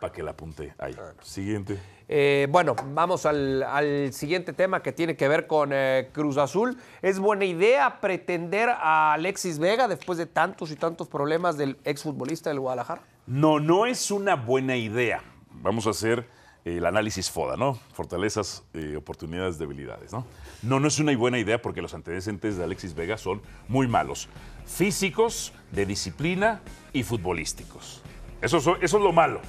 Para 0.00 0.12
que 0.12 0.22
la 0.22 0.32
apunte 0.32 0.74
ahí. 0.78 0.94
Siguiente. 1.22 1.78
Eh, 2.08 2.46
bueno, 2.50 2.76
vamos 2.92 3.24
al, 3.24 3.62
al 3.62 4.12
siguiente 4.12 4.52
tema 4.52 4.82
que 4.82 4.92
tiene 4.92 5.16
que 5.16 5.28
ver 5.28 5.46
con 5.46 5.70
eh, 5.72 6.10
Cruz 6.12 6.36
Azul. 6.36 6.76
¿Es 7.00 7.18
buena 7.18 7.46
idea 7.46 8.00
pretender 8.00 8.68
a 8.68 9.14
Alexis 9.14 9.58
Vega 9.58 9.88
después 9.88 10.18
de 10.18 10.26
tantos 10.26 10.70
y 10.70 10.76
tantos 10.76 11.08
problemas 11.08 11.56
del 11.56 11.78
exfutbolista 11.84 12.50
del 12.50 12.60
Guadalajara? 12.60 13.02
No, 13.26 13.58
no 13.58 13.86
es 13.86 14.10
una 14.10 14.36
buena 14.36 14.76
idea. 14.76 15.22
Vamos 15.50 15.86
a 15.86 15.90
hacer 15.90 16.28
el 16.66 16.84
análisis 16.84 17.30
FODA, 17.30 17.56
¿no? 17.56 17.78
Fortalezas, 17.92 18.64
eh, 18.74 18.96
oportunidades, 18.96 19.56
debilidades, 19.56 20.12
¿no? 20.12 20.26
No, 20.62 20.80
no 20.80 20.88
es 20.88 20.98
una 20.98 21.16
buena 21.16 21.38
idea 21.38 21.62
porque 21.62 21.80
los 21.80 21.94
antecedentes 21.94 22.56
de 22.56 22.64
Alexis 22.64 22.92
Vega 22.94 23.16
son 23.16 23.40
muy 23.68 23.86
malos. 23.86 24.28
Físicos, 24.66 25.52
de 25.70 25.86
disciplina 25.86 26.60
y 26.92 27.04
futbolísticos. 27.04 28.02
Eso, 28.42 28.60
so- 28.60 28.76
eso 28.82 28.96
es 28.96 29.02
lo 29.02 29.12
malo. 29.12 29.40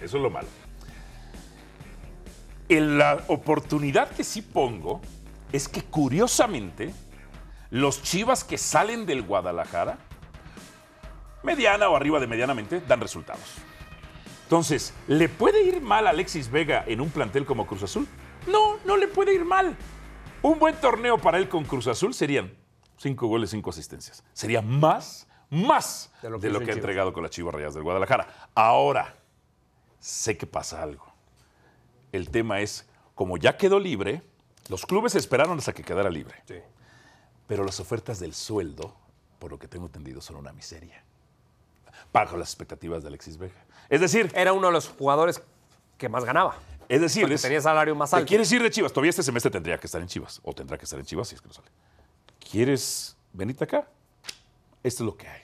Eso 0.00 0.16
es 0.16 0.22
lo 0.22 0.30
malo. 0.30 0.48
En 2.70 2.96
la 2.96 3.22
oportunidad 3.28 4.08
que 4.10 4.24
sí 4.24 4.40
pongo 4.40 5.02
es 5.52 5.68
que 5.68 5.82
curiosamente 5.82 6.94
los 7.68 8.02
chivas 8.02 8.44
que 8.44 8.56
salen 8.56 9.04
del 9.04 9.22
Guadalajara 9.22 9.98
mediana 11.42 11.88
o 11.90 11.96
arriba 11.96 12.18
de 12.18 12.26
medianamente, 12.26 12.80
dan 12.80 13.00
resultados. 13.00 13.42
Entonces, 14.52 14.92
¿le 15.08 15.30
puede 15.30 15.62
ir 15.62 15.80
mal 15.80 16.06
a 16.06 16.10
Alexis 16.10 16.50
Vega 16.50 16.84
en 16.86 17.00
un 17.00 17.08
plantel 17.08 17.46
como 17.46 17.66
Cruz 17.66 17.84
Azul? 17.84 18.06
No, 18.46 18.76
no 18.84 18.98
le 18.98 19.08
puede 19.08 19.32
ir 19.32 19.46
mal. 19.46 19.74
Un 20.42 20.58
buen 20.58 20.78
torneo 20.78 21.16
para 21.16 21.38
él 21.38 21.48
con 21.48 21.64
Cruz 21.64 21.86
Azul 21.86 22.12
serían 22.12 22.54
cinco 22.98 23.28
goles, 23.28 23.48
cinco 23.48 23.70
asistencias. 23.70 24.22
Sería 24.34 24.60
más, 24.60 25.26
más 25.48 26.12
de 26.20 26.28
lo 26.28 26.60
que, 26.60 26.70
ha 26.70 26.74
entregado 26.74 27.14
con 27.14 27.22
las 27.22 27.32
Chivas 27.32 27.54
Rayas 27.54 27.72
del 27.72 27.82
Guadalajara. 27.82 28.50
Ahora, 28.54 29.16
sé 29.98 30.36
que 30.36 30.46
pasa 30.46 30.82
algo. 30.82 31.06
El 32.12 32.28
tema 32.28 32.60
es, 32.60 32.86
como 33.14 33.38
ya 33.38 33.56
quedó 33.56 33.80
libre, 33.80 34.20
los 34.68 34.84
clubes 34.84 35.14
esperaron 35.14 35.56
hasta 35.56 35.72
que 35.72 35.82
quedara 35.82 36.10
libre. 36.10 36.34
Sí. 36.46 36.56
Pero 37.46 37.64
las 37.64 37.80
ofertas 37.80 38.20
del 38.20 38.34
sueldo, 38.34 38.94
por 39.38 39.50
lo 39.50 39.58
que 39.58 39.66
tengo 39.66 39.86
entendido, 39.86 40.20
son 40.20 40.36
una 40.36 40.52
miseria. 40.52 41.02
Bajo 42.12 42.36
las 42.36 42.48
expectativas 42.48 43.02
de 43.02 43.08
Alexis 43.08 43.36
Vega. 43.36 43.64
Es 43.88 44.00
decir. 44.00 44.32
Era 44.34 44.52
uno 44.52 44.68
de 44.68 44.72
los 44.72 44.88
jugadores 44.88 45.42
que 45.98 46.08
más 46.08 46.24
ganaba. 46.24 46.56
Es 46.88 47.00
decir, 47.00 47.30
es, 47.32 47.42
tenía 47.42 47.60
salario 47.60 47.94
más 47.94 48.12
alto. 48.12 48.26
¿Quieres 48.26 48.50
ir 48.52 48.62
de 48.62 48.70
Chivas? 48.70 48.92
Todavía 48.92 49.10
este 49.10 49.22
semestre 49.22 49.50
tendría 49.50 49.78
que 49.78 49.86
estar 49.86 50.00
en 50.00 50.08
Chivas. 50.08 50.40
O 50.42 50.52
tendrá 50.52 50.76
que 50.76 50.84
estar 50.84 50.98
en 50.98 51.06
Chivas 51.06 51.28
si 51.28 51.34
es 51.34 51.40
que 51.40 51.48
no 51.48 51.54
sale. 51.54 51.68
¿Quieres 52.50 53.16
venirte 53.32 53.64
acá? 53.64 53.86
Esto 54.82 55.04
es 55.04 55.06
lo 55.06 55.16
que 55.16 55.28
hay. 55.28 55.42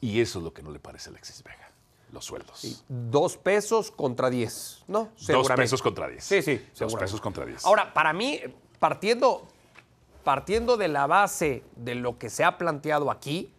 Y 0.00 0.20
eso 0.20 0.38
es 0.38 0.44
lo 0.44 0.52
que 0.52 0.62
no 0.62 0.70
le 0.70 0.78
parece 0.78 1.08
a 1.08 1.12
Alexis 1.12 1.42
Vega. 1.42 1.70
Los 2.12 2.26
sueldos. 2.26 2.84
Dos 2.88 3.36
pesos 3.36 3.90
contra 3.90 4.30
diez, 4.30 4.84
¿no? 4.86 5.08
Dos 5.26 5.48
pesos 5.48 5.82
contra 5.82 6.06
diez. 6.06 6.22
Sí, 6.22 6.42
sí. 6.42 6.64
Dos 6.78 6.94
pesos 6.94 7.20
contra 7.20 7.44
diez. 7.44 7.64
Ahora, 7.64 7.92
para 7.92 8.12
mí, 8.12 8.40
partiendo, 8.78 9.48
partiendo 10.22 10.76
de 10.76 10.88
la 10.88 11.08
base 11.08 11.64
de 11.74 11.96
lo 11.96 12.18
que 12.18 12.30
se 12.30 12.44
ha 12.44 12.56
planteado 12.56 13.10
aquí, 13.10 13.50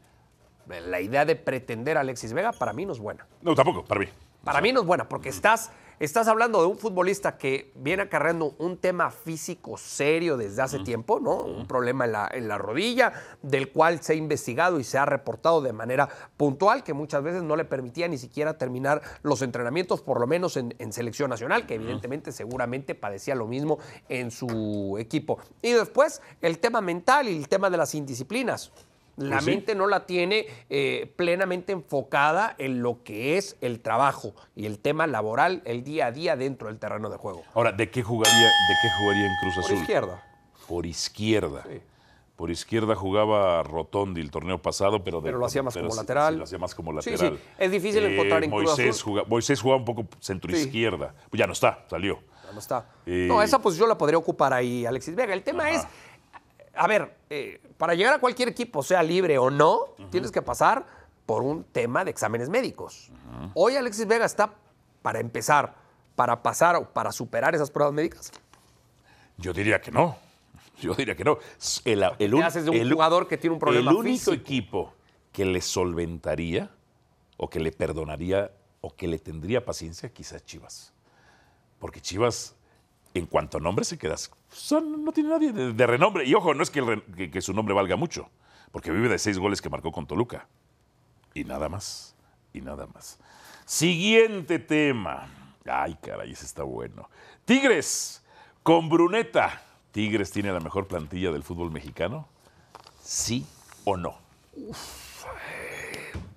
la 0.67 1.01
idea 1.01 1.25
de 1.25 1.35
pretender 1.35 1.97
a 1.97 2.01
Alexis 2.01 2.33
Vega, 2.33 2.51
para 2.51 2.73
mí 2.73 2.85
no 2.85 2.93
es 2.93 2.99
buena. 2.99 3.27
No, 3.41 3.55
tampoco, 3.55 3.83
para 3.85 3.99
mí. 3.99 4.07
Para 4.43 4.61
mí 4.61 4.71
no 4.71 4.81
es 4.81 4.85
buena, 4.85 5.09
porque 5.09 5.29
estás 5.29 5.71
Estás 5.97 6.27
hablando 6.27 6.59
de 6.59 6.67
un 6.67 6.77
futbolista 6.77 7.37
que 7.37 7.71
viene 7.75 8.03
acarreando 8.03 8.53
un 8.57 8.75
tema 8.75 9.11
físico 9.11 9.77
serio 9.77 10.35
desde 10.35 10.61
hace 10.61 10.79
tiempo, 10.79 11.21
¿no? 11.21 11.37
Un 11.37 11.65
problema 11.67 12.03
en 12.03 12.11
la, 12.11 12.29
en 12.33 12.49
la, 12.49 12.57
rodilla, 12.57 13.13
del 13.41 13.71
cual 13.71 14.01
se 14.01 14.11
ha 14.11 14.15
investigado 14.15 14.77
y 14.77 14.83
se 14.83 14.97
ha 14.97 15.05
reportado 15.05 15.61
de 15.61 15.71
manera 15.71 16.09
puntual, 16.35 16.83
que 16.83 16.93
muchas 16.93 17.23
veces 17.23 17.43
no 17.43 17.55
le 17.55 17.63
permitía 17.63 18.09
ni 18.09 18.17
siquiera 18.17 18.57
terminar 18.57 19.01
los 19.23 19.41
entrenamientos, 19.41 20.01
por 20.01 20.19
lo 20.19 20.27
menos 20.27 20.57
en, 20.57 20.75
selección 20.91 21.29
nacional, 21.29 21.65
que 21.65 21.75
evidentemente 21.75 22.33
seguramente 22.33 22.93
padecía 22.93 23.33
lo 23.33 23.47
mismo 23.47 23.79
en 24.09 24.31
su 24.31 24.97
equipo. 24.99 25.39
Y 25.61 25.71
después 25.71 26.21
el 26.41 26.59
tema 26.59 26.81
mental 26.81 27.29
y 27.29 27.37
el 27.37 27.47
tema 27.47 27.69
de 27.69 27.77
las 27.77 27.95
indisciplinas. 27.95 28.73
La 29.17 29.37
pues 29.37 29.45
mente 29.45 29.75
no 29.75 29.87
la 29.87 30.05
tiene 30.05 30.45
eh, 30.69 31.11
plenamente 31.15 31.71
enfocada 31.71 32.55
en 32.57 32.81
lo 32.81 33.03
que 33.03 33.37
es 33.37 33.55
el 33.61 33.79
trabajo 33.79 34.33
y 34.55 34.65
el 34.65 34.79
tema 34.79 35.07
laboral, 35.07 35.61
el 35.65 35.83
día 35.83 36.07
a 36.07 36.11
día 36.11 36.35
dentro 36.35 36.67
del 36.67 36.79
terreno 36.79 37.09
de 37.09 37.17
juego. 37.17 37.43
Ahora, 37.53 37.71
¿de 37.71 37.89
qué 37.89 38.03
jugaría, 38.03 38.33
de 38.33 38.75
qué 38.81 38.89
jugaría 38.99 39.25
en 39.25 39.35
Cruz 39.41 39.57
Azul? 39.57 39.69
Por 39.69 39.81
izquierda. 39.81 40.23
Por 40.67 40.85
izquierda. 40.85 41.63
Por 42.35 42.51
izquierda 42.51 42.95
jugaba 42.95 43.63
Rotondi 43.63 44.19
el 44.19 44.29
torneo 44.29 44.61
pasado, 44.61 45.01
pero, 45.01 45.21
pero 45.21 45.37
lo 45.37 45.45
hacía 45.45 45.63
más 45.63 45.73
como 45.73 45.95
lateral. 45.95 46.37
lo 46.37 46.43
hacía 46.43 46.57
más 46.57 46.75
como 46.75 46.91
lateral. 46.91 47.39
Es 47.57 47.71
difícil 47.71 48.03
encontrar 48.03 48.43
en 48.43 48.51
Cruz 48.51 48.73
Azul. 48.73 48.91
Jugaba, 49.01 49.27
Moisés 49.29 49.61
jugaba 49.61 49.79
un 49.79 49.85
poco 49.85 50.05
centro 50.19 50.51
izquierda. 50.51 51.13
Pues 51.29 51.39
ya 51.39 51.47
no 51.47 51.53
está, 51.53 51.85
salió. 51.89 52.19
Ya 52.45 52.51
no 52.51 52.59
está. 52.59 52.85
No, 53.05 53.41
esa 53.41 53.59
posición 53.59 53.87
la 53.87 53.97
podría 53.97 54.17
ocupar 54.17 54.51
ahí 54.51 54.85
Alexis 54.85 55.15
Vega. 55.15 55.33
El 55.33 55.43
tema 55.43 55.69
es 55.69 55.87
a 56.75 56.87
ver, 56.87 57.15
eh, 57.29 57.61
para 57.77 57.93
llegar 57.93 58.13
a 58.13 58.19
cualquier 58.19 58.49
equipo, 58.49 58.83
sea 58.83 59.03
libre 59.03 59.37
o 59.37 59.49
no, 59.49 59.95
tienes 60.09 60.31
que 60.31 60.41
pasar 60.41 60.85
por 61.25 61.41
un 61.41 61.63
tema 61.63 62.05
de 62.05 62.11
exámenes 62.11 62.49
médicos. 62.49 63.11
Hoy 63.53 63.75
Alexis 63.75 64.07
Vega 64.07 64.25
está 64.25 64.53
para 65.01 65.19
empezar, 65.19 65.75
para 66.15 66.41
pasar 66.41 66.75
o 66.75 66.89
para 66.89 67.11
superar 67.11 67.55
esas 67.55 67.69
pruebas 67.69 67.93
médicas. 67.93 68.31
Yo 69.37 69.53
diría 69.53 69.81
que 69.81 69.91
no. 69.91 70.17
Yo 70.79 70.93
diría 70.93 71.15
que 71.15 71.23
no. 71.23 71.37
El, 71.83 72.03
el, 72.19 72.43
haces 72.43 72.65
de 72.65 72.71
un 72.71 72.91
jugador 72.91 73.27
que 73.27 73.37
tiene 73.37 73.53
un 73.53 73.59
problema 73.59 73.91
El 73.91 73.97
único 73.97 74.33
equipo 74.33 74.93
que 75.31 75.45
le 75.45 75.61
solventaría 75.61 76.69
o 77.37 77.49
que 77.49 77.59
le 77.59 77.71
perdonaría 77.71 78.51
o 78.81 78.95
que 78.95 79.07
le 79.07 79.19
tendría 79.19 79.65
paciencia, 79.65 80.09
quizás 80.09 80.45
Chivas. 80.45 80.93
Porque 81.79 82.01
Chivas 82.01 82.55
en 83.15 83.25
cuanto 83.25 83.57
a 83.57 83.61
nombre 83.61 83.85
se 83.85 83.97
queda. 83.97 84.15
no 84.81 85.11
tiene 85.13 85.29
nadie 85.29 85.51
de, 85.51 85.87
renombre. 85.87 86.25
Y 86.25 86.33
ojo, 86.35 86.53
no 86.53 86.61
es 86.61 86.69
que, 86.69 87.41
su 87.41 87.53
nombre 87.53 87.73
valga 87.73 87.95
mucho, 87.95 88.29
porque 88.71 88.91
vive 88.91 89.07
de 89.07 89.17
seis 89.17 89.39
goles 89.39 89.61
que 89.61 89.69
marcó 89.69 89.91
con 89.91 90.05
Toluca. 90.05 90.47
Y 91.33 91.45
nada 91.45 91.69
más. 91.69 92.13
Y 92.53 92.61
nada 92.61 92.87
más. 92.93 93.17
Siguiente 93.65 94.59
tema. 94.59 95.27
Ay, 95.65 95.97
caray, 96.01 96.31
ese 96.31 96.45
está 96.45 96.63
bueno. 96.63 97.09
Tigres 97.45 98.21
con 98.63 98.89
Bruneta. 98.89 99.63
¿Tigres 99.91 100.29
tiene 100.31 100.51
la 100.51 100.59
mejor 100.59 100.87
plantilla 100.87 101.31
del 101.31 101.43
fútbol 101.43 101.71
mexicano? 101.71 102.27
¿Sí 103.01 103.45
o 103.85 103.95
no? 103.95 104.17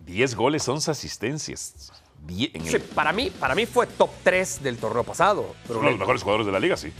Diez 0.06 0.37
goles, 0.37 0.68
once 0.68 0.90
asistencias 0.90 1.92
para, 2.94 3.12
mí, 3.12 3.30
para 3.30 3.54
mí 3.54 3.66
fue 3.66 3.87
top 3.87 4.11
3 4.23 4.62
del 4.62 4.76
torneo 4.76 5.04
pasado. 5.04 5.54
Uno 5.68 5.80
de 5.80 5.90
los 5.90 5.99
mejores 5.99 6.23
jugadores 6.23 6.47
de 6.47 6.52
la 6.52 6.61
liga, 6.61 6.76
sí. 6.76 6.92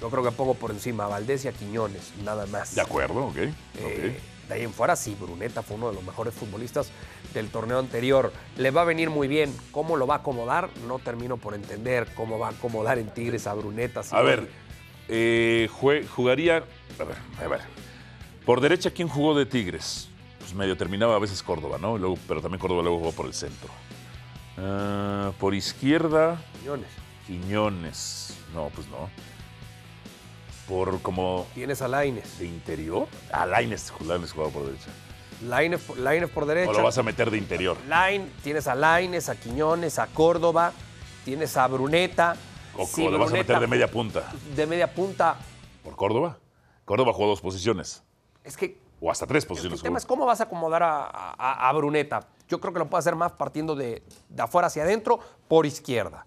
Yo 0.00 0.10
creo 0.10 0.22
que 0.22 0.32
pongo 0.32 0.54
por 0.54 0.70
encima 0.70 1.06
Valdés 1.06 1.44
y 1.44 1.48
a 1.48 1.52
Quiñones, 1.52 2.12
nada 2.24 2.46
más. 2.46 2.74
De 2.74 2.80
acuerdo, 2.80 3.26
ok. 3.26 3.36
Eh, 3.36 4.18
de 4.48 4.54
ahí 4.54 4.62
en 4.62 4.72
fuera, 4.72 4.96
sí, 4.96 5.16
Bruneta 5.18 5.62
fue 5.62 5.76
uno 5.76 5.88
de 5.88 5.94
los 5.94 6.04
mejores 6.04 6.34
futbolistas 6.34 6.90
del 7.34 7.48
torneo 7.48 7.78
anterior. 7.78 8.32
Le 8.56 8.70
va 8.70 8.82
a 8.82 8.84
venir 8.84 9.10
muy 9.10 9.28
bien. 9.28 9.54
¿Cómo 9.70 9.96
lo 9.96 10.06
va 10.06 10.16
a 10.16 10.18
acomodar? 10.18 10.70
No 10.86 10.98
termino 10.98 11.36
por 11.36 11.54
entender 11.54 12.08
cómo 12.14 12.38
va 12.38 12.48
a 12.48 12.50
acomodar 12.50 12.98
en 12.98 13.12
Tigres 13.14 13.46
a 13.46 13.54
Bruneta. 13.54 14.02
a 14.10 14.22
ver, 14.22 14.48
eh, 15.08 15.68
jugaría. 15.70 16.64
A 16.98 17.04
ver, 17.04 17.16
a 17.40 17.48
ver. 17.48 17.60
Por 18.44 18.60
derecha, 18.60 18.90
¿quién 18.90 19.08
jugó 19.08 19.36
de 19.36 19.46
Tigres? 19.46 20.08
Pues 20.40 20.52
medio 20.52 20.76
terminaba 20.76 21.14
a 21.14 21.18
veces 21.20 21.42
Córdoba, 21.42 21.78
¿no? 21.80 21.96
Luego, 21.96 22.18
pero 22.26 22.40
también 22.40 22.60
Córdoba 22.60 22.82
luego 22.82 22.98
jugó 22.98 23.12
por 23.12 23.26
el 23.26 23.34
centro. 23.34 23.70
Ah, 24.62 25.32
por 25.38 25.54
izquierda. 25.54 26.40
Quiñones. 26.60 26.88
Quiñones. 27.26 28.36
No, 28.54 28.70
pues 28.74 28.86
no. 28.88 29.10
Por 30.68 31.00
como. 31.02 31.46
Tienes 31.54 31.82
a 31.82 31.88
Laines. 31.88 32.38
¿De 32.38 32.46
interior? 32.46 33.08
Ah, 33.32 33.46
Laines, 33.46 33.92
Laines 34.06 34.32
jugaba 34.32 34.52
por 34.52 34.64
derecha. 34.66 34.90
Laines, 35.46 35.80
por 36.30 36.46
derecha. 36.46 36.70
¿O 36.70 36.74
lo 36.74 36.82
vas 36.84 36.98
a 36.98 37.02
meter 37.02 37.30
de 37.30 37.38
interior? 37.38 37.76
Line, 37.88 38.26
tienes 38.42 38.66
a 38.68 38.74
Laines, 38.74 39.28
a 39.28 39.36
Quiñones, 39.36 39.98
a 39.98 40.06
Córdoba, 40.06 40.72
tienes 41.24 41.56
a 41.56 41.66
Bruneta. 41.66 42.36
¿O, 42.76 43.10
lo 43.10 43.18
vas 43.18 43.30
a 43.30 43.34
meter 43.34 43.58
de 43.58 43.66
media 43.66 43.90
punta? 43.90 44.32
De 44.54 44.66
media 44.66 44.92
punta. 44.92 45.36
¿Por 45.82 45.96
Córdoba? 45.96 46.38
Córdoba 46.84 47.12
jugó 47.12 47.28
dos 47.28 47.40
posiciones. 47.40 48.02
Es 48.44 48.56
que. 48.56 48.78
O 49.02 49.10
hasta 49.10 49.26
tres 49.26 49.44
posiciones. 49.44 49.80
El 49.80 49.82
tema 49.82 49.98
es 49.98 50.06
cómo 50.06 50.24
vas 50.24 50.40
a 50.40 50.44
acomodar 50.44 50.82
a 50.84 51.72
Bruneta. 51.74 52.28
Yo 52.52 52.60
creo 52.60 52.74
que 52.74 52.80
lo 52.80 52.90
puede 52.90 52.98
hacer 52.98 53.16
más 53.16 53.32
partiendo 53.32 53.74
de, 53.74 54.02
afuera 54.36 54.66
hacia 54.66 54.82
adentro 54.82 55.20
por 55.48 55.64
izquierda. 55.64 56.26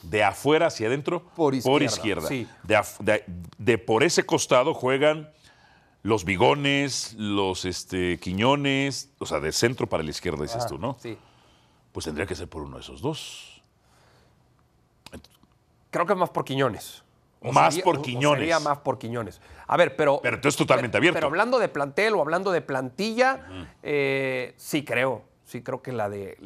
De 0.00 0.24
afuera 0.24 0.68
hacia 0.68 0.86
adentro 0.86 1.22
por 1.36 1.54
izquierda. 1.54 2.26
Sí. 2.26 2.48
De, 3.58 3.76
por 3.76 4.02
ese 4.02 4.24
costado 4.24 4.72
juegan 4.72 5.30
los 6.02 6.24
bigones, 6.24 7.12
los 7.18 7.66
este, 7.66 8.18
quiñones, 8.18 9.10
o 9.18 9.26
sea, 9.26 9.38
de 9.38 9.52
centro 9.52 9.86
para 9.86 10.02
la 10.02 10.08
izquierda, 10.08 10.44
dices 10.44 10.64
tú, 10.66 10.78
¿no? 10.78 10.96
Sí. 10.98 11.18
Pues 11.92 12.06
tendría 12.06 12.26
que 12.26 12.34
ser 12.34 12.48
por 12.48 12.62
uno 12.62 12.76
de 12.76 12.82
esos 12.82 13.02
dos. 13.02 13.62
Creo 15.90 16.06
que 16.06 16.14
es 16.14 16.18
más 16.18 16.30
por 16.30 16.46
Quiñones. 16.46 17.02
más 17.42 17.78
por 17.80 18.00
Quiñones. 18.00 18.38
sería 18.38 18.60
más 18.60 18.78
por 18.78 18.98
Quiñones. 18.98 19.42
A 19.66 19.76
ver, 19.76 19.96
pero. 19.96 20.20
Pero 20.22 20.38
es 20.48 20.56
totalmente 20.56 20.96
abierto. 20.96 21.16
Pero 21.16 21.26
hablando 21.26 21.58
de 21.58 21.68
plantel 21.68 22.14
o 22.14 22.20
hablando 22.20 22.52
de 22.52 22.60
plantilla, 22.60 23.46
eh, 23.82 24.54
sí 24.56 24.84
creo 24.84 25.24
sí 25.46 25.62
creo 25.62 25.80
que 25.80 25.92
la 25.92 26.10
de, 26.10 26.36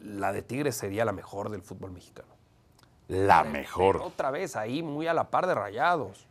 la 0.00 0.32
de 0.32 0.42
Tigres 0.42 0.76
sería 0.76 1.04
la 1.04 1.12
mejor 1.12 1.48
del 1.50 1.62
fútbol 1.62 1.90
mexicano. 1.90 2.28
La 3.08 3.42
mejor. 3.42 3.96
otra 3.96 4.30
vez 4.30 4.54
ahí, 4.54 4.82
muy 4.82 5.08
a 5.08 5.14
la 5.14 5.30
par 5.30 5.48
de 5.48 5.54
Rayados. 5.54 6.28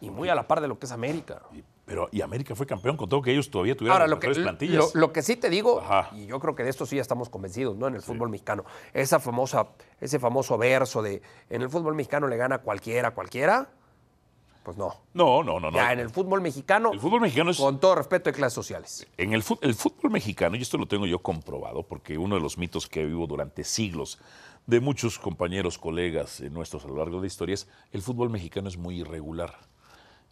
Y 0.00 0.10
muy 0.10 0.28
a 0.28 0.34
la 0.34 0.46
par 0.46 0.60
de 0.60 0.68
lo 0.68 0.78
que 0.78 0.86
es 0.86 0.92
América. 0.92 1.42
pero, 1.84 2.08
y 2.12 2.20
América 2.20 2.54
fue 2.54 2.66
campeón 2.66 2.96
con 2.96 3.08
todo 3.08 3.20
que 3.20 3.32
ellos 3.32 3.50
todavía 3.50 3.76
tuvieron 3.76 3.94
Ahora, 3.94 4.06
las 4.06 4.16
lo 4.16 4.20
que, 4.20 4.40
plantillas. 4.40 4.94
Lo, 4.94 5.12
que 5.12 5.22
sí 5.22 5.36
te 5.36 5.50
digo, 5.50 5.82
y 6.12 6.26
yo 6.26 6.38
creo 6.38 6.54
que 6.54 6.62
de 6.62 6.70
esto 6.70 6.86
sí 6.86 6.96
ya 6.96 7.02
estamos 7.02 7.28
convencidos, 7.28 7.76
¿no? 7.76 7.88
En 7.88 7.96
el 7.96 8.02
fútbol 8.02 8.28
mexicano. 8.28 8.64
Esa 8.94 9.18
famosa, 9.18 9.66
ese 10.00 10.18
famoso 10.18 10.56
verso 10.56 11.02
de 11.02 11.20
en 11.48 11.62
el 11.62 11.68
fútbol 11.68 11.94
mexicano 11.94 12.28
le 12.28 12.36
gana 12.36 12.58
cualquiera, 12.58 13.10
cualquiera 13.10 13.68
pues 14.62 14.76
no. 14.76 14.94
No, 15.14 15.42
no, 15.42 15.58
no. 15.60 15.70
Ya 15.72 15.92
en 15.92 15.98
el 16.00 16.10
fútbol 16.10 16.40
mexicano. 16.40 16.92
El 16.92 17.00
fútbol 17.00 17.20
mexicano 17.20 17.50
es. 17.50 17.56
Con 17.58 17.80
todo 17.80 17.94
respeto 17.94 18.30
de 18.30 18.34
clases 18.36 18.54
sociales. 18.54 19.06
En 19.16 19.32
el, 19.32 19.42
el 19.62 19.74
fútbol 19.74 20.10
mexicano, 20.10 20.56
y 20.56 20.62
esto 20.62 20.76
lo 20.78 20.86
tengo 20.86 21.06
yo 21.06 21.20
comprobado, 21.20 21.82
porque 21.82 22.18
uno 22.18 22.34
de 22.36 22.40
los 22.40 22.58
mitos 22.58 22.86
que 22.86 23.04
vivo 23.04 23.26
durante 23.26 23.64
siglos 23.64 24.18
de 24.66 24.80
muchos 24.80 25.18
compañeros, 25.18 25.78
colegas 25.78 26.40
nuestros 26.42 26.84
a 26.84 26.88
lo 26.88 26.96
largo 26.96 27.16
de 27.16 27.22
la 27.22 27.26
historia 27.26 27.54
es 27.54 27.68
el 27.92 28.02
fútbol 28.02 28.30
mexicano 28.30 28.68
es 28.68 28.76
muy 28.76 29.00
irregular. 29.00 29.58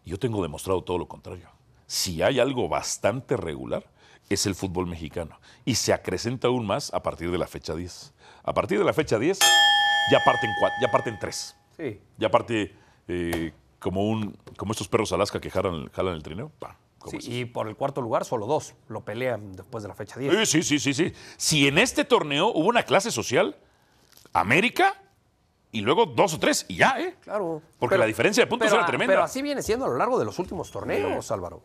Yo 0.05 0.17
tengo 0.17 0.41
demostrado 0.41 0.83
todo 0.83 0.97
lo 0.97 1.07
contrario. 1.07 1.49
Si 1.87 2.21
hay 2.21 2.39
algo 2.39 2.69
bastante 2.69 3.35
regular, 3.35 3.85
es 4.29 4.45
el 4.45 4.53
fútbol 4.55 4.85
mexicano. 4.87 5.39
Y 5.65 5.75
se 5.75 5.91
acrecenta 5.91 6.47
aún 6.47 6.65
más 6.65 6.93
a 6.93 7.01
partir 7.01 7.31
de 7.31 7.37
la 7.37 7.47
fecha 7.47 7.73
10 7.75 8.13
a 8.43 8.53
partir 8.53 8.79
de 8.79 8.85
la 8.85 8.93
fecha 8.93 9.19
10, 9.19 9.37
ya 10.11 10.19
parten, 10.23 10.49
cua- 10.61 10.71
ya 10.81 10.89
parten 10.91 11.17
tres. 11.19 11.55
Sí. 11.77 11.99
Ya 12.17 12.29
parte 12.31 12.73
eh, 13.07 13.51
como, 13.79 14.07
un, 14.09 14.37
como 14.57 14.71
estos 14.73 14.87
perros 14.87 15.11
Alaska 15.13 15.39
que 15.39 15.49
jalan, 15.49 15.87
jalan 15.89 16.15
el 16.15 16.23
trineo. 16.23 16.51
pa, 16.59 16.77
Sí, 17.09 17.17
y 17.31 17.45
por 17.45 17.69
el 17.69 17.75
cuarto 17.77 18.01
lugar, 18.01 18.25
solo 18.25 18.45
dos 18.45 18.73
lo 18.89 19.01
pelean 19.05 19.53
después 19.53 19.81
de 19.83 19.87
la 19.87 19.95
fecha 19.95 20.19
10. 20.19 20.49
Sí, 20.49 20.61
sí, 20.61 20.63
sí, 20.63 20.93
sí, 20.93 20.93
sí. 20.93 21.13
Si 21.37 21.67
en 21.67 21.77
este 21.77 22.03
torneo 22.03 22.47
hubo 22.47 22.67
una 22.67 22.83
clase 22.83 23.09
social, 23.09 23.55
América 24.33 25.01
y 25.71 25.81
luego 25.81 26.07
dos 26.07 26.33
o 26.33 26.39
tres 26.39 26.65
y 26.67 26.75
ya, 26.77 26.99
¿eh? 26.99 27.15
Claro. 27.21 27.61
Porque 27.79 27.97
la 27.97 28.05
diferencia 28.05 28.43
de 28.43 28.47
puntos 28.47 28.67
pero- 28.67 28.79
era 28.79 28.85
tremenda. 28.87 29.13
Pero 29.13 29.23
así 29.23 29.41
viene 29.41 29.61
siendo 29.61 29.85
a 29.85 29.89
lo 29.89 29.95
largo 29.97 30.19
de 30.19 30.25
los 30.25 30.37
últimos 30.39 30.71
torneos, 30.71 31.31
Álvaro. 31.31 31.61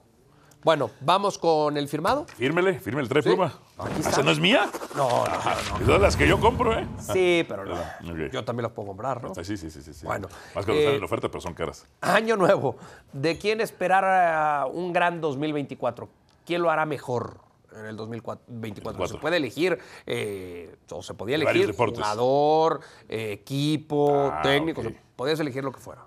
Bueno, 0.64 0.90
vamos 1.00 1.36
con 1.38 1.76
el 1.76 1.88
firmado. 1.88 2.24
Fírmele, 2.38 2.80
fírmele, 2.80 3.06
trae 3.06 3.22
Sí, 3.22 3.28
pluma. 3.28 3.52
aquí 3.78 4.00
¿Esa 4.00 4.10
está. 4.10 4.22
no 4.22 4.30
es 4.30 4.40
mía? 4.40 4.70
No, 4.96 5.08
no, 5.26 5.26
no. 5.26 5.80
Es 5.80 5.86
de 5.86 5.98
las 5.98 6.16
que 6.16 6.26
yo 6.26 6.40
compro, 6.40 6.78
¿eh? 6.78 6.86
Sí, 6.98 7.44
pero 7.46 7.66
no. 7.66 7.74
Ok. 7.74 8.32
Yo 8.32 8.44
también 8.44 8.62
las 8.64 8.72
puedo 8.72 8.88
comprar, 8.88 9.22
¿no? 9.22 9.34
Sí, 9.34 9.44
sí, 9.44 9.56
sí, 9.58 9.70
sí. 9.70 9.92
sí. 9.92 10.06
Bueno, 10.06 10.26
Más 10.54 10.64
cuando 10.64 10.72
eh, 10.72 10.78
están 10.84 10.94
en 10.96 11.04
oferta, 11.04 11.28
pero 11.28 11.40
son 11.42 11.52
caras. 11.52 11.86
Año 12.00 12.36
nuevo. 12.36 12.76
¿De 13.12 13.36
quién 13.36 13.60
esperar 13.60 14.66
un 14.72 14.92
gran 14.94 15.20
2024? 15.20 16.08
¿Quién 16.46 16.62
lo 16.62 16.70
hará 16.70 16.86
mejor 16.86 17.40
en 17.78 17.84
el 17.84 17.96
2024? 17.96 19.06
Se 19.08 19.18
puede 19.18 19.36
elegir, 19.36 19.78
eh, 20.06 20.74
o 20.90 21.02
se 21.02 21.12
podía 21.12 21.36
elegir 21.36 21.74
jugador, 21.76 22.80
eh, 23.10 23.32
equipo, 23.32 24.30
Ah, 24.32 24.40
técnico. 24.42 24.80
ok. 24.80 24.86
se- 24.88 24.96
Podías 25.14 25.38
elegir 25.40 25.62
lo 25.62 25.72
que 25.72 25.80
fuera. 25.80 26.06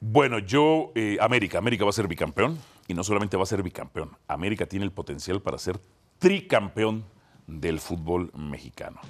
Bueno, 0.00 0.38
yo, 0.40 0.90
eh, 0.94 1.16
América, 1.20 1.58
América 1.58 1.84
va 1.84 1.90
a 1.90 1.92
ser 1.92 2.06
bicampeón 2.08 2.58
y 2.88 2.94
no 2.94 3.04
solamente 3.04 3.36
va 3.36 3.42
a 3.42 3.46
ser 3.46 3.62
bicampeón, 3.62 4.16
América 4.28 4.66
tiene 4.66 4.84
el 4.84 4.92
potencial 4.92 5.40
para 5.42 5.58
ser 5.58 5.78
tricampeón 6.18 7.04
del 7.46 7.80
fútbol 7.80 8.30
mexicano. 8.34 9.00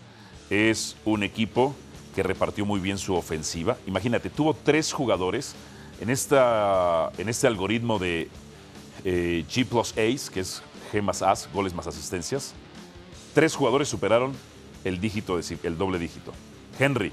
Es 0.50 0.96
un 1.04 1.22
equipo 1.22 1.74
que 2.14 2.22
repartió 2.22 2.64
muy 2.64 2.80
bien 2.80 2.98
su 2.98 3.14
ofensiva. 3.14 3.76
Imagínate, 3.86 4.30
tuvo 4.30 4.54
tres 4.54 4.92
jugadores 4.92 5.54
en, 6.00 6.10
esta, 6.10 7.10
en 7.18 7.28
este 7.28 7.46
algoritmo 7.46 7.98
de 7.98 8.28
eh, 9.04 9.44
G 9.48 9.66
plus 9.66 9.92
Ace, 9.92 10.32
que 10.32 10.40
es 10.40 10.62
G 10.92 11.02
más 11.02 11.22
As, 11.22 11.48
goles 11.52 11.74
más 11.74 11.86
asistencias. 11.86 12.54
Tres 13.34 13.54
jugadores 13.54 13.88
superaron 13.88 14.32
el 14.84 15.00
dígito, 15.00 15.38
el 15.38 15.76
doble 15.76 15.98
dígito. 15.98 16.32
Henry, 16.78 17.12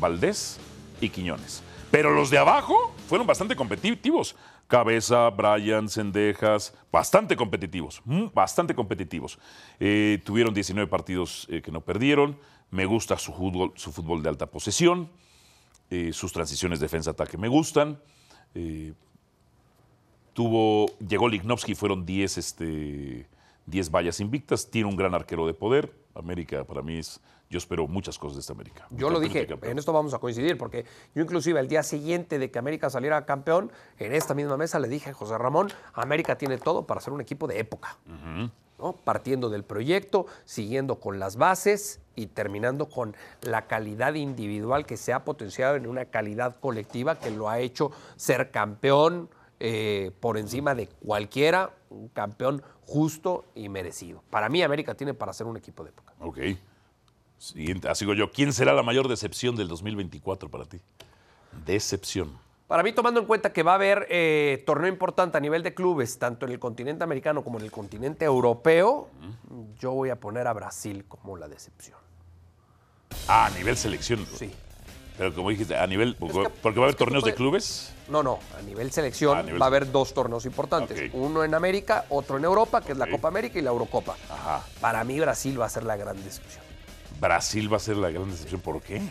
Valdés 0.00 0.58
y 1.00 1.08
Quiñones. 1.10 1.62
Pero 1.90 2.14
los 2.14 2.30
de 2.30 2.38
abajo 2.38 2.94
fueron 3.08 3.26
bastante 3.26 3.56
competitivos. 3.56 4.36
Cabeza, 4.70 5.28
Brian, 5.30 5.88
Sendejas, 5.88 6.72
bastante 6.92 7.34
competitivos, 7.34 8.00
mm, 8.04 8.26
bastante 8.32 8.72
competitivos. 8.72 9.36
Eh, 9.80 10.22
tuvieron 10.24 10.54
19 10.54 10.88
partidos 10.88 11.48
eh, 11.50 11.60
que 11.60 11.72
no 11.72 11.80
perdieron. 11.80 12.38
Me 12.70 12.86
gusta 12.86 13.18
su 13.18 13.32
fútbol, 13.32 14.22
de 14.22 14.28
alta 14.28 14.46
posesión. 14.46 15.10
Eh, 15.90 16.12
sus 16.12 16.32
transiciones 16.32 16.78
defensa-ataque 16.78 17.36
me 17.36 17.48
gustan. 17.48 17.98
Tuvo, 20.34 20.86
llegó 20.98 21.28
Lignovsky, 21.28 21.74
fueron 21.74 22.06
10 22.06 22.38
este, 22.38 23.26
10 23.66 23.90
vallas 23.90 24.20
invictas. 24.20 24.70
Tiene 24.70 24.88
un 24.88 24.94
gran 24.94 25.16
arquero 25.16 25.48
de 25.48 25.54
poder. 25.54 25.92
América, 26.14 26.64
para 26.64 26.82
mí, 26.82 26.98
es, 26.98 27.20
yo 27.48 27.58
espero 27.58 27.86
muchas 27.86 28.18
cosas 28.18 28.36
de 28.36 28.40
esta 28.40 28.52
América. 28.52 28.86
Yo 28.90 29.10
lo 29.10 29.20
dije, 29.20 29.46
en 29.62 29.78
esto 29.78 29.92
vamos 29.92 30.14
a 30.14 30.18
coincidir, 30.18 30.56
porque 30.56 30.84
yo 31.14 31.22
inclusive 31.22 31.58
el 31.60 31.68
día 31.68 31.82
siguiente 31.82 32.38
de 32.38 32.50
que 32.50 32.58
América 32.58 32.90
saliera 32.90 33.24
campeón, 33.26 33.72
en 33.98 34.14
esta 34.14 34.34
misma 34.34 34.56
mesa 34.56 34.78
le 34.78 34.88
dije 34.88 35.10
a 35.10 35.14
José 35.14 35.36
Ramón, 35.38 35.68
América 35.94 36.38
tiene 36.38 36.58
todo 36.58 36.86
para 36.86 37.00
ser 37.00 37.12
un 37.12 37.20
equipo 37.20 37.46
de 37.46 37.58
época. 37.58 37.98
¿no? 38.78 38.92
Partiendo 38.92 39.50
del 39.50 39.64
proyecto, 39.64 40.26
siguiendo 40.44 41.00
con 41.00 41.18
las 41.18 41.36
bases 41.36 42.00
y 42.16 42.26
terminando 42.26 42.88
con 42.88 43.14
la 43.42 43.66
calidad 43.66 44.14
individual 44.14 44.86
que 44.86 44.96
se 44.96 45.12
ha 45.12 45.24
potenciado 45.24 45.76
en 45.76 45.86
una 45.86 46.06
calidad 46.06 46.56
colectiva 46.60 47.18
que 47.18 47.30
lo 47.30 47.48
ha 47.48 47.58
hecho 47.58 47.90
ser 48.16 48.50
campeón 48.50 49.28
eh, 49.60 50.10
por 50.20 50.38
encima 50.38 50.74
de 50.74 50.88
cualquiera, 50.88 51.74
un 51.90 52.08
campeón 52.08 52.62
justo 52.86 53.44
y 53.54 53.68
merecido. 53.68 54.22
Para 54.30 54.48
mí 54.48 54.62
América 54.62 54.94
tiene 54.94 55.14
para 55.14 55.32
ser 55.32 55.46
un 55.46 55.56
equipo 55.56 55.84
de 55.84 55.90
época. 55.90 56.14
Ok. 56.18 56.38
Siguiente, 57.38 57.88
así 57.88 58.04
digo 58.04 58.14
yo. 58.14 58.30
¿Quién 58.30 58.52
será 58.52 58.72
la 58.72 58.82
mayor 58.82 59.08
decepción 59.08 59.56
del 59.56 59.68
2024 59.68 60.50
para 60.50 60.64
ti? 60.64 60.80
Decepción. 61.64 62.38
Para 62.66 62.82
mí, 62.82 62.92
tomando 62.92 63.18
en 63.20 63.26
cuenta 63.26 63.52
que 63.52 63.62
va 63.62 63.72
a 63.72 63.74
haber 63.74 64.06
eh, 64.10 64.62
torneo 64.64 64.88
importante 64.88 65.36
a 65.36 65.40
nivel 65.40 65.62
de 65.62 65.74
clubes, 65.74 66.18
tanto 66.18 66.46
en 66.46 66.52
el 66.52 66.58
continente 66.58 67.02
americano 67.02 67.42
como 67.42 67.58
en 67.58 67.64
el 67.64 67.70
continente 67.72 68.24
europeo, 68.24 69.08
yo 69.78 69.92
voy 69.92 70.10
a 70.10 70.20
poner 70.20 70.46
a 70.46 70.52
Brasil 70.52 71.04
como 71.08 71.36
la 71.36 71.48
decepción. 71.48 71.98
Ah, 73.26 73.46
a 73.46 73.50
nivel 73.50 73.76
selección. 73.76 74.24
Sí. 74.24 74.52
Pero 75.20 75.34
como 75.34 75.50
dijiste, 75.50 75.76
a 75.76 75.86
nivel. 75.86 76.16
que- 76.16 76.48
porque 76.62 76.80
va 76.80 76.86
a 76.86 76.88
haber 76.88 76.94
torneos 76.96 77.22
de 77.22 77.34
clubes. 77.34 77.92
No, 78.08 78.22
no, 78.22 78.38
a 78.58 78.62
nivel 78.62 78.90
selección 78.90 79.36
Ah, 79.36 79.40
a 79.40 79.42
nivel 79.42 79.60
va 79.60 79.66
a 79.66 79.68
haber 79.68 79.92
dos 79.92 80.14
torneos 80.14 80.46
importantes. 80.46 81.10
Uno 81.12 81.44
en 81.44 81.54
América, 81.54 82.06
otro 82.08 82.38
en 82.38 82.44
Europa, 82.44 82.80
que 82.80 82.92
es 82.92 82.98
la. 82.98 83.06
Copa 83.06 83.28
América 83.28 83.58
y 83.58 83.62
la 83.62 83.68
Eurocopa. 83.68 84.16
Ajá. 84.30 84.64
Para 84.80 85.04
mí, 85.04 85.20
Brasil 85.20 85.60
va 85.60 85.66
a 85.66 85.68
ser 85.68 85.82
la 85.82 85.96
gran 85.98 86.16
decepción. 86.24 86.64
Brasil 87.20 87.70
va 87.70 87.76
a 87.76 87.80
ser 87.80 87.98
la 87.98 88.10
gran 88.10 88.30
decepción. 88.30 88.62
¿Por 88.62 88.80
qué? 88.80 89.02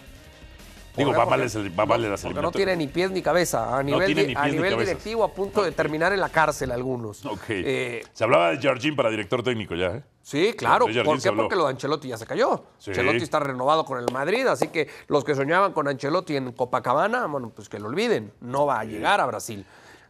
Digo, 0.98 1.14
va 1.14 1.26
mal, 1.26 1.42
el- 1.42 1.80
va 1.80 1.86
mal 1.86 2.02
no, 2.02 2.10
las 2.10 2.22
Porque 2.22 2.34
no 2.34 2.40
eliminatorias. 2.40 2.54
tiene 2.54 2.76
ni 2.76 2.88
pies 2.88 3.12
ni 3.12 3.22
cabeza. 3.22 3.78
A 3.78 3.82
nivel, 3.84 4.14
di- 4.14 4.34
a 4.36 4.48
nivel 4.48 4.78
directivo, 4.78 5.24
a 5.24 5.34
punto 5.34 5.64
de 5.64 5.72
terminar 5.72 6.12
en 6.12 6.20
la 6.20 6.30
cárcel 6.30 6.72
algunos. 6.72 7.26
Ok. 7.26 7.44
Eh, 7.50 8.02
Se 8.14 8.24
hablaba 8.24 8.50
de 8.52 8.58
Jardín 8.60 8.96
para 8.96 9.10
director 9.10 9.42
técnico 9.44 9.76
ya, 9.76 9.88
¿eh? 9.88 10.04
Sí, 10.22 10.54
claro. 10.58 10.86
¿Por 11.04 11.22
qué? 11.22 11.32
Porque 11.32 11.56
lo 11.56 11.64
de 11.66 11.70
Ancelotti 11.72 12.10
ya 12.10 12.18
se 12.18 12.26
cayó. 12.26 12.66
Sí. 12.78 12.92
Ancelotti 12.92 13.24
está 13.24 13.40
renovado 13.40 13.86
con 13.86 13.98
el 13.98 14.12
Madrid, 14.14 14.46
así 14.48 14.68
que 14.68 14.88
los 15.08 15.24
que 15.24 15.36
soñaban 15.36 15.72
con 15.74 15.88
Ancelotti 15.88 16.36
en 16.36 16.52
Copacabana, 16.52 17.26
bueno, 17.28 17.50
pues 17.56 17.70
que 17.70 17.80
lo 17.80 17.88
olviden. 17.88 18.34
No 18.42 18.66
va 18.66 18.82
a 18.82 18.84
llegar 18.84 19.22
a 19.22 19.26
Brasil. 19.26 19.66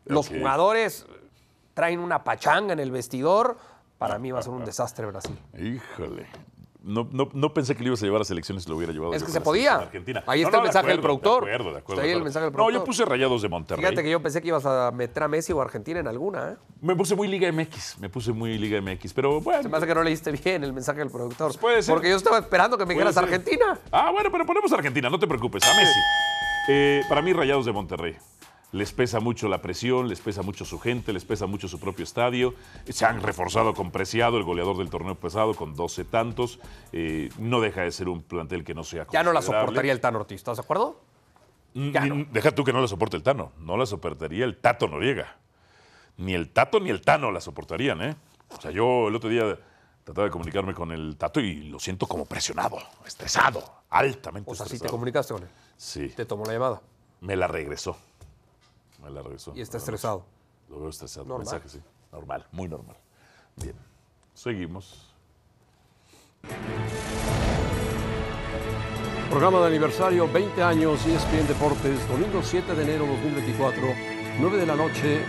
Los 0.05 0.27
jugadores 0.29 1.05
traen 1.75 1.99
una 1.99 2.23
pachanga 2.23 2.73
en 2.73 2.79
el 2.79 2.91
vestidor. 2.91 3.57
Para 3.97 4.17
mí 4.17 4.31
va 4.31 4.39
a 4.39 4.41
ser 4.41 4.53
un 4.53 4.65
desastre 4.65 5.05
Brasil. 5.05 5.37
Híjole. 5.57 6.25
No, 6.89 7.08
no, 7.12 7.30
no 7.34 7.54
pensé 7.54 7.75
que 7.75 7.84
le 7.84 7.88
ibas 7.88 8.02
a 8.02 8.06
llevar 8.06 8.21
a 8.21 8.25
selecciones 8.25 8.65
y 8.65 8.69
lo 8.69 8.75
hubiera 8.78 8.91
llevado. 8.91 9.13
Es 9.13 9.23
que 9.23 9.32
se 9.32 9.41
podía. 9.41 9.75
argentina. 9.75 10.23
Ahí 10.28 10.41
está 10.41 10.58
el 10.58 10.63
mensaje 10.63 10.88
del 10.88 10.99
productor. 10.99 11.45
De 11.45 11.54
acuerdo, 11.54 11.71
de 11.73 11.80
acuerdo. 11.80 12.02
Ahí 12.02 12.12
el 12.12 12.23
mensaje 12.23 12.45
del 12.45 12.54
No, 12.54 12.58
yo 12.58 12.65
productor. 12.65 12.86
puse 12.86 13.06
Rayados 13.06 13.41
de 13.41 13.49
Monterrey. 13.49 13.86
Fíjate 13.86 14.04
que 14.04 14.10
yo 14.10 14.21
pensé 14.21 14.41
que 14.41 14.47
ibas 14.47 14.65
a 14.65 14.91
meter 14.91 15.23
a 15.23 15.28
Messi 15.28 15.54
o 15.54 15.62
a 15.62 15.63
Argentina 15.65 15.99
en 15.99 16.08
alguna, 16.08 16.52
¿eh? 16.52 16.56
Me 16.82 16.95
puse 16.95 17.15
muy 17.15 17.28
Liga 17.28 17.52
MX. 17.52 17.99
Me 17.99 18.10
puse 18.10 18.32
muy 18.34 18.58
Liga 18.58 18.82
MX. 18.82 19.13
Pero 19.13 19.39
bueno. 19.39 19.62
Se 19.63 19.69
me 19.69 19.78
hace 19.78 19.86
que 19.88 19.93
no 19.95 20.04
leíste 20.04 20.32
bien 20.32 20.63
el 20.63 20.73
mensaje 20.73 20.99
del 20.99 21.10
productor. 21.10 21.47
Pues 21.47 21.58
puede 21.58 21.82
ser. 21.84 21.93
Porque 21.93 22.10
yo 22.10 22.15
estaba 22.15 22.39
esperando 22.39 22.78
que 22.78 22.86
me 22.86 22.93
dijeras. 22.93 23.15
Argentina. 23.17 23.78
Ah, 23.91 24.10
bueno, 24.12 24.32
pero 24.32 24.45
ponemos 24.45 24.71
a 24.71 24.75
Argentina, 24.75 25.10
no 25.10 25.19
te 25.19 25.28
preocupes. 25.28 25.63
A 25.63 25.75
Messi. 25.78 25.99
Eh, 26.69 27.02
para 27.08 27.21
mí, 27.21 27.34
Rayados 27.34 27.65
de 27.65 27.71
Monterrey. 27.71 28.17
Les 28.71 28.91
pesa 28.93 29.19
mucho 29.19 29.47
la 29.49 29.62
presión, 29.63 30.08
les 30.08 30.19
pesa 30.19 30.43
mucho 30.43 30.63
su 30.63 30.77
gente, 30.79 31.12
les 31.12 31.25
pesa 31.25 31.47
mucho 31.47 31.67
su 31.67 31.79
propio 31.79 32.03
estadio. 32.03 32.53
Se 32.88 33.03
han 33.05 33.21
reforzado 33.23 33.73
con 33.73 33.89
Preciado, 33.91 34.38
el 34.38 34.43
goleador 34.43 34.77
del 34.77 34.89
torneo 34.91 35.15
pesado, 35.15 35.55
con 35.55 35.75
12 35.75 36.05
tantos. 36.05 36.60
Eh, 36.91 37.29
no 37.39 37.62
deja 37.62 37.82
de 37.82 37.91
ser 37.91 38.10
un 38.10 38.21
plantel 38.21 38.63
que 38.63 38.75
no 38.75 38.84
sea 38.84 39.08
Ya 39.12 39.23
no 39.23 39.34
la 39.34 39.41
soportaría 39.41 39.91
el 39.91 39.99
Tan 39.99 40.15
Ortiz, 40.15 40.36
¿estás 40.38 40.58
de 40.58 40.62
acuerdo? 40.63 41.01
Ya 41.73 42.01
Mm, 42.01 42.10
no. 42.10 42.25
Deja 42.32 42.51
tú 42.51 42.63
que 42.63 42.73
no 42.73 42.82
la 42.82 42.88
soporte 42.88 43.15
el 43.17 43.23
Tano. 43.23 43.51
No 43.60 43.75
la 43.77 43.86
soportaría 43.86 44.45
el 44.45 44.58
Tato 44.58 44.88
Noriega. 44.88 45.38
Ni 46.17 46.34
el 46.34 46.49
Tato 46.49 46.79
ni 46.79 46.89
el 46.89 47.01
Tano 47.01 47.32
la 47.32 47.41
soportarían, 47.41 48.01
¿eh? 48.01 48.15
O 48.55 48.62
sea, 48.62 48.71
yo 48.71 49.08
el 49.08 49.15
otro 49.15 49.29
día 49.29 49.58
trataba 50.03 50.25
de 50.25 50.32
comunicarme 50.32 50.73
con 50.73 50.91
el 50.91 51.15
Tato 51.17 51.39
y 51.39 51.63
lo 51.69 51.79
siento 51.79 52.08
como 52.08 52.25
presionado, 52.25 52.77
estresado, 53.05 53.63
altamente 53.89 54.51
O 54.51 54.55
sea, 54.55 54.65
si 54.65 54.71
te 54.71 54.75
estresado. 54.77 54.91
comunicaste 54.91 55.34
con 55.34 55.43
él. 55.43 55.49
Sí, 55.77 56.10
Te 56.10 56.25
tomó 56.25 56.45
la 56.45 56.53
llamada 56.53 56.82
me 57.21 57.36
la 57.36 57.47
regresó. 57.47 57.97
Me 59.01 59.09
la 59.09 59.21
regresó. 59.21 59.53
y 59.55 59.62
está 59.62 59.77
estresado. 59.77 60.25
Lo 60.69 60.79
veo 60.79 60.89
estresado. 60.89 61.25
Normal. 61.25 61.45
Mensaje, 61.45 61.69
sí. 61.69 61.81
Normal, 62.12 62.45
muy 62.51 62.67
normal. 62.67 62.97
Bien. 63.55 63.75
Seguimos. 64.33 65.13
Programa 69.29 69.59
de 69.62 69.67
aniversario 69.67 70.31
20 70.31 70.63
años 70.63 71.05
ESPN 71.05 71.47
Deportes, 71.47 72.07
domingo 72.07 72.41
7 72.41 72.73
de 72.73 72.83
enero 72.83 73.05
2024, 73.05 73.81
9 74.39 74.57
de 74.57 74.65
la 74.65 74.75
noche, 74.75 75.21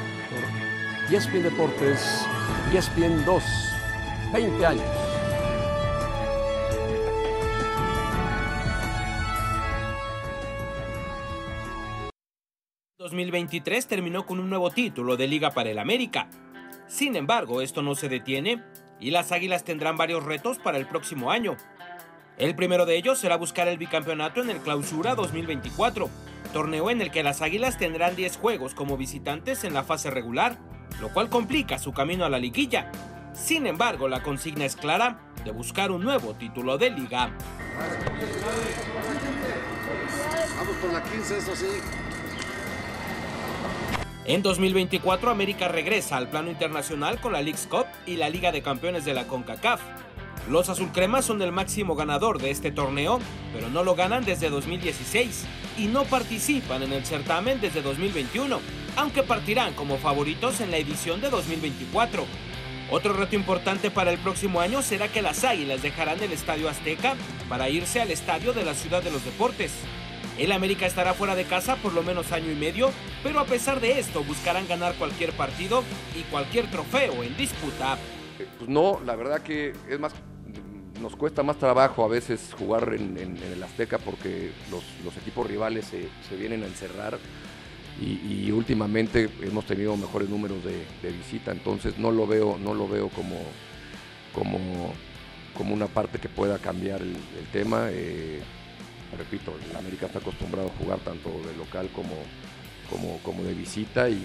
ESPN 1.10 1.42
Deportes, 1.42 2.26
ESPN 2.72 3.24
2, 3.26 3.42
20 4.32 4.66
años. 4.66 5.09
2023 13.10 13.88
terminó 13.88 14.24
con 14.24 14.38
un 14.38 14.48
nuevo 14.48 14.70
título 14.70 15.16
de 15.16 15.26
liga 15.26 15.50
para 15.50 15.68
el 15.68 15.80
América. 15.80 16.28
Sin 16.86 17.16
embargo, 17.16 17.60
esto 17.60 17.82
no 17.82 17.96
se 17.96 18.08
detiene 18.08 18.62
y 19.00 19.10
las 19.10 19.32
Águilas 19.32 19.64
tendrán 19.64 19.96
varios 19.96 20.22
retos 20.22 20.58
para 20.58 20.78
el 20.78 20.86
próximo 20.86 21.32
año. 21.32 21.56
El 22.38 22.54
primero 22.54 22.86
de 22.86 22.96
ellos 22.96 23.18
será 23.18 23.36
buscar 23.36 23.66
el 23.66 23.78
bicampeonato 23.78 24.40
en 24.40 24.50
el 24.50 24.58
Clausura 24.58 25.16
2024, 25.16 26.08
torneo 26.52 26.88
en 26.88 27.02
el 27.02 27.10
que 27.10 27.24
las 27.24 27.42
Águilas 27.42 27.78
tendrán 27.78 28.14
10 28.14 28.36
juegos 28.36 28.74
como 28.74 28.96
visitantes 28.96 29.64
en 29.64 29.74
la 29.74 29.82
fase 29.82 30.10
regular, 30.10 30.56
lo 31.00 31.12
cual 31.12 31.28
complica 31.28 31.80
su 31.80 31.92
camino 31.92 32.24
a 32.24 32.30
la 32.30 32.38
liguilla. 32.38 32.92
Sin 33.34 33.66
embargo, 33.66 34.06
la 34.06 34.22
consigna 34.22 34.64
es 34.66 34.76
clara 34.76 35.18
de 35.44 35.50
buscar 35.50 35.90
un 35.90 36.04
nuevo 36.04 36.34
título 36.34 36.78
de 36.78 36.90
liga. 36.90 37.32
Vamos 40.56 40.76
por 40.76 40.92
la 40.92 41.02
15, 41.02 41.38
eso 41.38 41.56
sí. 41.56 41.66
En 44.30 44.42
2024, 44.42 45.28
América 45.28 45.66
regresa 45.66 46.16
al 46.16 46.30
plano 46.30 46.52
internacional 46.52 47.20
con 47.20 47.32
la 47.32 47.42
League's 47.42 47.66
Cup 47.66 47.86
y 48.06 48.14
la 48.14 48.30
Liga 48.30 48.52
de 48.52 48.62
Campeones 48.62 49.04
de 49.04 49.12
la 49.12 49.26
CONCACAF. 49.26 49.80
Los 50.48 50.68
azulcremas 50.68 51.24
son 51.24 51.42
el 51.42 51.50
máximo 51.50 51.96
ganador 51.96 52.40
de 52.40 52.52
este 52.52 52.70
torneo, 52.70 53.18
pero 53.52 53.70
no 53.70 53.82
lo 53.82 53.96
ganan 53.96 54.24
desde 54.24 54.48
2016 54.48 55.46
y 55.78 55.86
no 55.86 56.04
participan 56.04 56.84
en 56.84 56.92
el 56.92 57.04
certamen 57.04 57.60
desde 57.60 57.82
2021, 57.82 58.60
aunque 58.94 59.24
partirán 59.24 59.74
como 59.74 59.98
favoritos 59.98 60.60
en 60.60 60.70
la 60.70 60.76
edición 60.76 61.20
de 61.20 61.28
2024. 61.28 62.24
Otro 62.92 63.14
reto 63.14 63.34
importante 63.34 63.90
para 63.90 64.12
el 64.12 64.18
próximo 64.18 64.60
año 64.60 64.80
será 64.82 65.08
que 65.08 65.22
las 65.22 65.42
Águilas 65.42 65.82
dejarán 65.82 66.22
el 66.22 66.32
Estadio 66.32 66.68
Azteca 66.68 67.16
para 67.48 67.68
irse 67.68 68.00
al 68.00 68.12
Estadio 68.12 68.52
de 68.52 68.64
la 68.64 68.74
Ciudad 68.74 69.02
de 69.02 69.10
los 69.10 69.24
Deportes. 69.24 69.72
El 70.40 70.52
América 70.52 70.86
estará 70.86 71.12
fuera 71.12 71.34
de 71.34 71.44
casa 71.44 71.76
por 71.76 71.92
lo 71.92 72.02
menos 72.02 72.32
año 72.32 72.50
y 72.50 72.54
medio, 72.54 72.90
pero 73.22 73.40
a 73.40 73.44
pesar 73.44 73.78
de 73.78 74.00
esto 74.00 74.24
buscarán 74.24 74.66
ganar 74.66 74.94
cualquier 74.94 75.32
partido 75.32 75.84
y 76.18 76.22
cualquier 76.30 76.70
trofeo 76.70 77.22
en 77.22 77.36
disputa. 77.36 77.98
Pues 78.56 78.66
no, 78.66 79.00
la 79.04 79.16
verdad 79.16 79.42
que 79.42 79.74
es 79.86 80.00
más, 80.00 80.14
nos 80.98 81.14
cuesta 81.14 81.42
más 81.42 81.58
trabajo 81.58 82.06
a 82.06 82.08
veces 82.08 82.54
jugar 82.58 82.94
en, 82.94 83.18
el 83.36 83.62
Azteca 83.62 83.98
porque 83.98 84.50
los, 84.70 84.82
equipos 85.18 85.46
rivales 85.46 85.84
se, 85.84 86.36
vienen 86.36 86.62
a 86.62 86.68
encerrar 86.68 87.18
y, 88.00 88.50
últimamente 88.50 89.28
hemos 89.42 89.66
tenido 89.66 89.94
mejores 89.94 90.30
números 90.30 90.64
de, 90.64 91.12
visita, 91.12 91.52
entonces 91.52 91.98
no 91.98 92.10
lo 92.10 92.26
veo, 92.26 92.56
no 92.58 92.72
lo 92.72 92.88
veo 92.88 93.10
como, 93.10 93.36
como, 94.32 94.94
como 95.54 95.74
una 95.74 95.86
parte 95.86 96.18
que 96.18 96.30
pueda 96.30 96.58
cambiar 96.58 97.02
el, 97.02 97.10
el 97.10 97.46
tema. 97.52 97.88
eh, 97.90 98.40
repito, 99.16 99.54
el 99.70 99.76
América 99.76 100.06
está 100.06 100.18
acostumbrado 100.18 100.68
a 100.68 100.72
jugar 100.72 100.98
tanto 101.00 101.30
de 101.30 101.56
local 101.56 101.88
como, 101.94 102.14
como, 102.88 103.18
como 103.22 103.42
de 103.42 103.54
visita 103.54 104.08
y, 104.08 104.20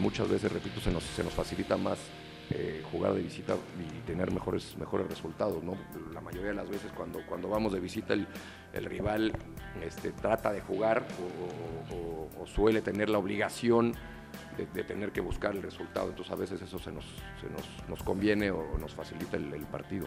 muchas 0.00 0.28
veces, 0.28 0.52
repito, 0.52 0.80
se 0.80 0.90
nos, 0.90 1.02
se 1.02 1.24
nos 1.24 1.32
facilita 1.32 1.76
más 1.76 1.98
eh, 2.50 2.82
jugar 2.92 3.14
de 3.14 3.22
visita 3.22 3.56
y 3.80 4.06
tener 4.06 4.30
mejores, 4.30 4.76
mejores 4.78 5.08
resultados. 5.08 5.64
¿no? 5.64 5.76
La 6.12 6.20
mayoría 6.20 6.48
de 6.48 6.54
las 6.54 6.68
veces 6.68 6.92
cuando, 6.94 7.20
cuando 7.26 7.48
vamos 7.48 7.72
de 7.72 7.80
visita 7.80 8.12
el, 8.12 8.26
el 8.72 8.84
rival 8.84 9.32
este, 9.82 10.12
trata 10.12 10.52
de 10.52 10.60
jugar 10.60 11.06
o 11.90 12.46
suele 12.46 12.82
tener 12.82 13.08
la 13.08 13.18
obligación 13.18 13.94
de, 14.56 14.84
tener 14.84 15.12
que 15.12 15.20
buscar 15.20 15.54
el 15.54 15.62
resultado. 15.62 16.08
Entonces 16.08 16.32
a 16.32 16.36
veces 16.36 16.62
eso 16.62 16.78
se 16.78 16.92
nos, 16.92 17.04
se 17.40 17.48
nos, 17.50 17.88
nos 17.88 18.02
conviene 18.02 18.50
o 18.50 18.78
nos 18.78 18.94
facilita 18.94 19.36
el, 19.36 19.66
partido. 19.66 20.06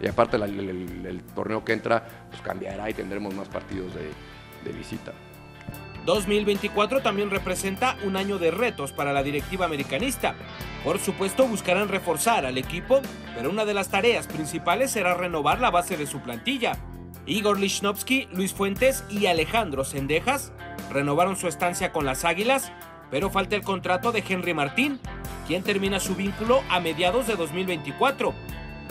Y 0.00 0.08
aparte 0.08 0.36
el 0.36 1.22
torneo 1.34 1.64
que 1.64 1.72
entra 1.72 2.04
pues 2.28 2.42
cambiará 2.42 2.90
y 2.90 2.94
tendremos 2.94 3.34
más 3.34 3.48
partidos 3.48 3.94
de, 3.94 4.10
de 4.64 4.76
visita. 4.76 5.12
2024 6.06 7.02
también 7.02 7.30
representa 7.30 7.96
un 8.04 8.16
año 8.16 8.38
de 8.38 8.50
retos 8.50 8.92
para 8.92 9.12
la 9.12 9.22
directiva 9.22 9.66
americanista. 9.66 10.34
Por 10.84 10.98
supuesto 10.98 11.46
buscarán 11.46 11.88
reforzar 11.88 12.46
al 12.46 12.58
equipo, 12.58 13.00
pero 13.36 13.50
una 13.50 13.64
de 13.64 13.74
las 13.74 13.90
tareas 13.90 14.26
principales 14.26 14.90
será 14.90 15.14
renovar 15.14 15.60
la 15.60 15.70
base 15.70 15.96
de 15.96 16.06
su 16.06 16.20
plantilla. 16.20 16.72
Igor 17.26 17.60
Lichnowsky, 17.60 18.28
Luis 18.32 18.54
Fuentes 18.54 19.04
y 19.10 19.26
Alejandro 19.26 19.84
Sendejas 19.84 20.52
renovaron 20.90 21.36
su 21.36 21.48
estancia 21.48 21.92
con 21.92 22.06
las 22.06 22.24
Águilas, 22.24 22.72
pero 23.10 23.30
falta 23.30 23.56
el 23.56 23.62
contrato 23.62 24.12
de 24.12 24.24
Henry 24.26 24.54
Martín, 24.54 24.98
quien 25.46 25.62
termina 25.62 26.00
su 26.00 26.14
vínculo 26.14 26.62
a 26.68 26.80
mediados 26.80 27.26
de 27.26 27.36
2024. 27.36 28.32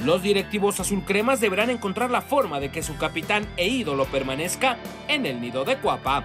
Los 0.04 0.24
directivos 0.24 0.80
azulcremas 0.80 1.42
deberán 1.42 1.70
encontrar 1.70 2.10
la 2.10 2.22
forma 2.22 2.60
de 2.60 2.72
que 2.72 2.84
su 2.84 2.98
capitán 2.98 3.48
e 3.58 3.68
ídolo 3.68 4.06
permanezca 4.06 4.78
en 5.08 5.26
el 5.26 5.42
nido 5.42 5.66
de 5.66 5.78
Cuapa. 5.78 6.24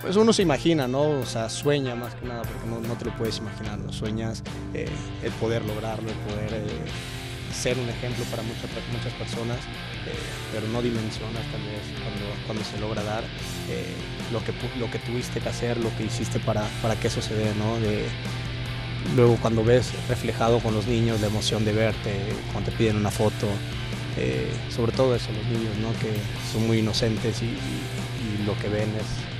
Pues 0.00 0.16
uno 0.16 0.32
se 0.32 0.42
imagina, 0.42 0.88
¿no? 0.88 1.02
O 1.20 1.26
sea, 1.26 1.48
sueña 1.48 1.94
más 1.94 2.14
que 2.16 2.26
nada, 2.26 2.42
porque 2.42 2.66
no, 2.68 2.80
no 2.80 2.94
te 2.94 3.04
lo 3.04 3.16
puedes 3.16 3.38
imaginar, 3.38 3.78
¿no? 3.78 3.92
Sueñas 3.92 4.42
eh, 4.74 4.88
el 5.22 5.30
poder 5.32 5.64
lograrlo, 5.64 6.08
el 6.08 6.16
poder 6.16 6.54
eh, 6.54 6.66
ser 7.52 7.78
un 7.78 7.88
ejemplo 7.88 8.24
para 8.24 8.42
muchas, 8.42 8.68
muchas 8.92 9.12
personas, 9.12 9.58
eh, 10.06 10.14
pero 10.52 10.66
no 10.68 10.82
dimensionas 10.82 11.44
tal 11.52 11.62
vez 11.62 11.82
cuando, 12.46 12.64
se 12.64 12.80
logra 12.80 13.02
dar 13.04 13.22
lo, 14.32 14.42
que, 14.44 14.52
lo 14.78 14.90
que 14.90 14.98
tuviste 14.98 15.40
que 15.40 15.48
hacer, 15.48 15.78
lo 15.78 15.94
que 15.96 16.04
hiciste 16.04 16.40
para, 16.40 16.62
para 16.80 16.96
que 16.96 17.08
eso 17.08 17.22
se 17.22 17.34
dé, 17.34 17.54
¿no? 17.54 17.76
Luego 19.16 19.36
cuando 19.36 19.64
ves 19.64 19.92
reflejado 20.08 20.60
con 20.60 20.74
los 20.74 20.86
niños 20.86 21.20
la 21.20 21.26
emoción 21.26 21.64
de 21.64 21.72
verte, 21.72 22.14
cuando 22.52 22.70
te 22.70 22.76
piden 22.76 22.96
una 22.96 23.10
foto, 23.10 23.48
eh, 24.16 24.50
sobre 24.74 24.92
todo 24.92 25.14
eso, 25.14 25.30
los 25.32 25.44
niños, 25.46 25.76
¿no? 25.78 25.88
Que 26.00 26.12
son 26.52 26.66
muy 26.66 26.78
inocentes 26.78 27.42
y 27.42 27.56
lo 28.46 28.56
que 28.58 28.68
ven 28.68 28.88
es 28.96 29.31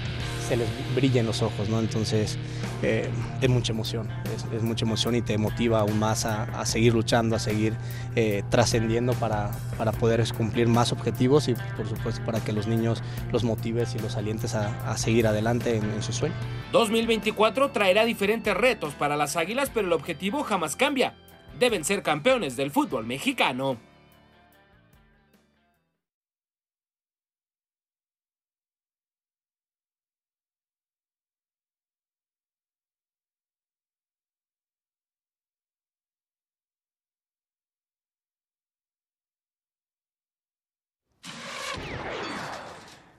se 0.53 0.59
les 0.59 0.95
brilla 0.95 1.21
en 1.21 1.27
los 1.27 1.41
ojos, 1.41 1.71
¿no? 1.71 1.79
Entonces 1.79 2.37
eh, 2.83 3.09
es 3.41 3.49
mucha 3.49 3.73
emoción, 3.73 4.07
es, 4.55 4.63
mucha 4.63 4.85
emoción 4.85 5.15
y 5.15 5.23
te 5.23 5.39
motiva 5.39 5.81
aún 5.81 5.99
más 5.99 6.27
a, 6.27 6.67
seguir 6.67 6.93
luchando, 6.93 7.37
a 7.37 7.39
seguir 7.39 7.73
eh, 8.17 8.43
trascendiendo 8.51 9.15
para, 9.15 9.51
para 9.79 9.93
poder 9.93 10.23
cumplir 10.37 10.69
más 10.69 10.93
objetivos 10.93 11.49
y 11.49 11.55
por 11.55 11.89
supuesto 11.89 12.23
para 12.27 12.41
que 12.41 12.53
los 12.53 12.67
niños 12.67 13.03
los 13.33 13.45
motives 13.45 13.95
y 13.95 13.99
los 14.01 14.17
alientes 14.17 14.55
a, 14.55 14.91
a 14.91 14.99
seguir 14.99 15.27
adelante 15.27 15.75
en, 15.77 15.85
en 15.91 16.03
su 16.03 16.13
sueño. 16.13 16.35
2024 16.73 17.71
traerá 17.71 18.05
diferentes 18.05 18.55
retos 18.55 18.93
para 18.93 19.17
las 19.17 19.37
Águilas, 19.37 19.71
pero 19.73 19.87
el 19.87 19.93
objetivo 19.95 20.43
jamás 20.43 20.77
cambia. 20.77 21.15
Deben 21.59 21.83
ser 21.83 22.03
campeones 22.03 22.57
del 22.57 22.71
fútbol 22.71 23.07
mexicano. 23.07 23.79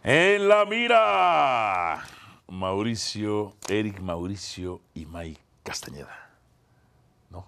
En 0.06 0.50
la 0.50 0.66
mira, 0.66 2.04
Mauricio, 2.50 3.56
Eric 3.70 4.02
Mauricio 4.02 4.82
y 4.94 5.06
Mike 5.06 5.40
Castañeda. 5.64 6.30
¿No? 7.30 7.48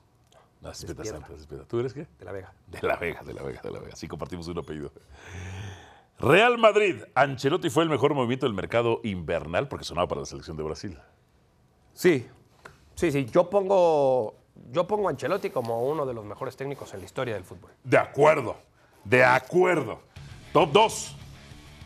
Santas, 0.61 0.95
despierta. 0.95 1.67
¿Tú 1.67 1.81
eres 1.81 1.93
qué? 1.93 2.07
De 2.17 2.23
la 2.23 2.31
Vega. 2.31 2.53
De 2.67 2.81
la 2.81 2.95
Vega, 2.95 3.23
de 3.23 3.33
la 3.33 3.43
Vega, 3.43 3.59
de 3.61 3.71
la 3.71 3.79
Vega. 3.79 3.97
Sí, 3.97 4.07
compartimos 4.07 4.47
un 4.47 4.59
apellido. 4.59 4.93
Real 6.17 6.57
Madrid. 6.57 7.03
Ancelotti 7.13 7.69
fue 7.69 7.83
el 7.83 7.89
mejor 7.89 8.13
movimiento 8.13 8.45
del 8.45 8.55
mercado 8.55 9.01
invernal 9.03 9.67
porque 9.67 9.83
sonaba 9.83 10.07
para 10.07 10.21
la 10.21 10.25
selección 10.25 10.55
de 10.55 10.63
Brasil. 10.63 10.97
Sí, 11.91 12.25
sí, 12.95 13.11
sí. 13.11 13.25
Yo 13.25 13.49
pongo, 13.49 14.33
yo 14.71 14.87
pongo 14.87 15.09
a 15.09 15.11
Ancelotti 15.11 15.49
como 15.49 15.85
uno 15.85 16.05
de 16.05 16.13
los 16.13 16.23
mejores 16.23 16.55
técnicos 16.55 16.93
en 16.93 17.01
la 17.01 17.05
historia 17.05 17.33
del 17.33 17.43
fútbol. 17.43 17.71
De 17.83 17.97
acuerdo, 17.97 18.55
de 19.03 19.25
acuerdo. 19.25 19.99
Top 20.53 20.71
2. 20.71 21.17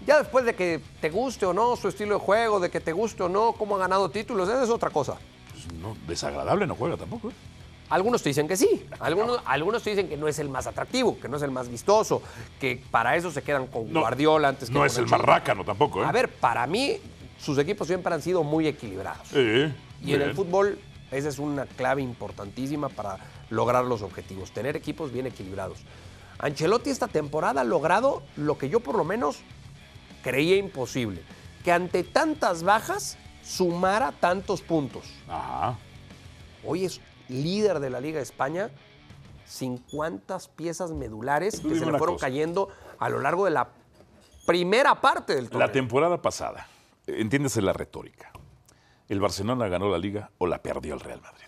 Ya 0.05 0.19
después 0.19 0.45
de 0.45 0.55
que 0.55 0.79
te 1.01 1.09
guste 1.09 1.45
o 1.45 1.53
no 1.53 1.75
su 1.75 1.87
estilo 1.87 2.15
de 2.15 2.21
juego, 2.21 2.59
de 2.59 2.69
que 2.69 2.79
te 2.79 2.93
guste 2.93 3.23
o 3.23 3.29
no 3.29 3.53
cómo 3.53 3.75
ha 3.75 3.79
ganado 3.79 4.09
títulos, 4.09 4.47
esa 4.49 4.63
es 4.63 4.69
otra 4.69 4.89
cosa. 4.89 5.15
Pues 5.51 5.71
no, 5.73 5.95
desagradable 6.07 6.65
no 6.65 6.75
juega 6.75 6.97
tampoco. 6.97 7.29
¿eh? 7.29 7.33
Algunos 7.89 8.21
te 8.21 8.29
dicen 8.29 8.47
que 8.47 8.55
sí, 8.55 8.85
algunos, 8.99 9.41
algunos 9.45 9.83
te 9.83 9.89
dicen 9.91 10.07
que 10.07 10.17
no 10.17 10.27
es 10.27 10.39
el 10.39 10.49
más 10.49 10.67
atractivo, 10.67 11.19
que 11.19 11.27
no 11.27 11.37
es 11.37 11.43
el 11.43 11.51
más 11.51 11.69
vistoso, 11.69 12.21
que 12.59 12.81
para 12.91 13.15
eso 13.15 13.29
se 13.31 13.41
quedan 13.41 13.67
con 13.67 13.91
No, 13.91 14.01
Guardiola 14.01 14.49
antes 14.49 14.69
que 14.69 14.73
No 14.73 14.79
con 14.81 14.87
es 14.87 14.97
el 14.97 15.07
más 15.07 15.21
rácano 15.21 15.63
tampoco. 15.65 16.01
¿eh? 16.01 16.05
A 16.05 16.11
ver, 16.11 16.29
para 16.29 16.65
mí 16.65 16.97
sus 17.39 17.57
equipos 17.57 17.87
siempre 17.87 18.13
han 18.13 18.21
sido 18.21 18.43
muy 18.43 18.67
equilibrados. 18.67 19.27
Sí, 19.27 19.73
Y 20.03 20.13
en 20.13 20.21
el 20.21 20.33
fútbol 20.33 20.79
esa 21.11 21.29
es 21.29 21.39
una 21.39 21.65
clave 21.65 22.01
importantísima 22.01 22.89
para 22.89 23.17
lograr 23.49 23.83
los 23.85 24.01
objetivos, 24.01 24.51
tener 24.51 24.75
equipos 24.75 25.11
bien 25.11 25.25
equilibrados. 25.25 25.79
Ancelotti 26.37 26.89
esta 26.89 27.07
temporada 27.07 27.61
ha 27.61 27.63
logrado 27.63 28.21
lo 28.37 28.57
que 28.57 28.69
yo 28.69 28.79
por 28.79 28.95
lo 28.95 29.03
menos 29.03 29.39
creía 30.21 30.57
imposible, 30.57 31.23
que 31.63 31.71
ante 31.71 32.03
tantas 32.03 32.63
bajas 32.63 33.17
sumara 33.43 34.11
tantos 34.11 34.61
puntos. 34.61 35.05
Ajá. 35.27 35.77
Hoy 36.65 36.85
es 36.85 37.01
líder 37.27 37.79
de 37.79 37.89
la 37.89 37.99
Liga 38.01 38.17
de 38.17 38.23
España 38.23 38.69
sin 39.45 39.77
cuántas 39.77 40.47
piezas 40.47 40.91
medulares 40.91 41.59
que 41.59 41.69
se 41.75 41.85
le 41.85 41.97
fueron 41.97 42.15
cosa. 42.15 42.27
cayendo 42.27 42.69
a 42.99 43.09
lo 43.09 43.19
largo 43.19 43.45
de 43.45 43.51
la 43.51 43.69
primera 44.45 44.99
parte 45.01 45.35
del 45.35 45.49
torneo. 45.49 45.67
La 45.67 45.71
temporada 45.71 46.21
pasada, 46.21 46.67
entiéndese 47.07 47.61
la 47.61 47.73
retórica. 47.73 48.31
¿El 49.07 49.19
Barcelona 49.19 49.67
ganó 49.67 49.89
la 49.89 49.97
liga 49.97 50.29
o 50.37 50.45
la 50.45 50.61
perdió 50.61 50.93
el 50.93 50.99
Real 50.99 51.21
Madrid? 51.21 51.45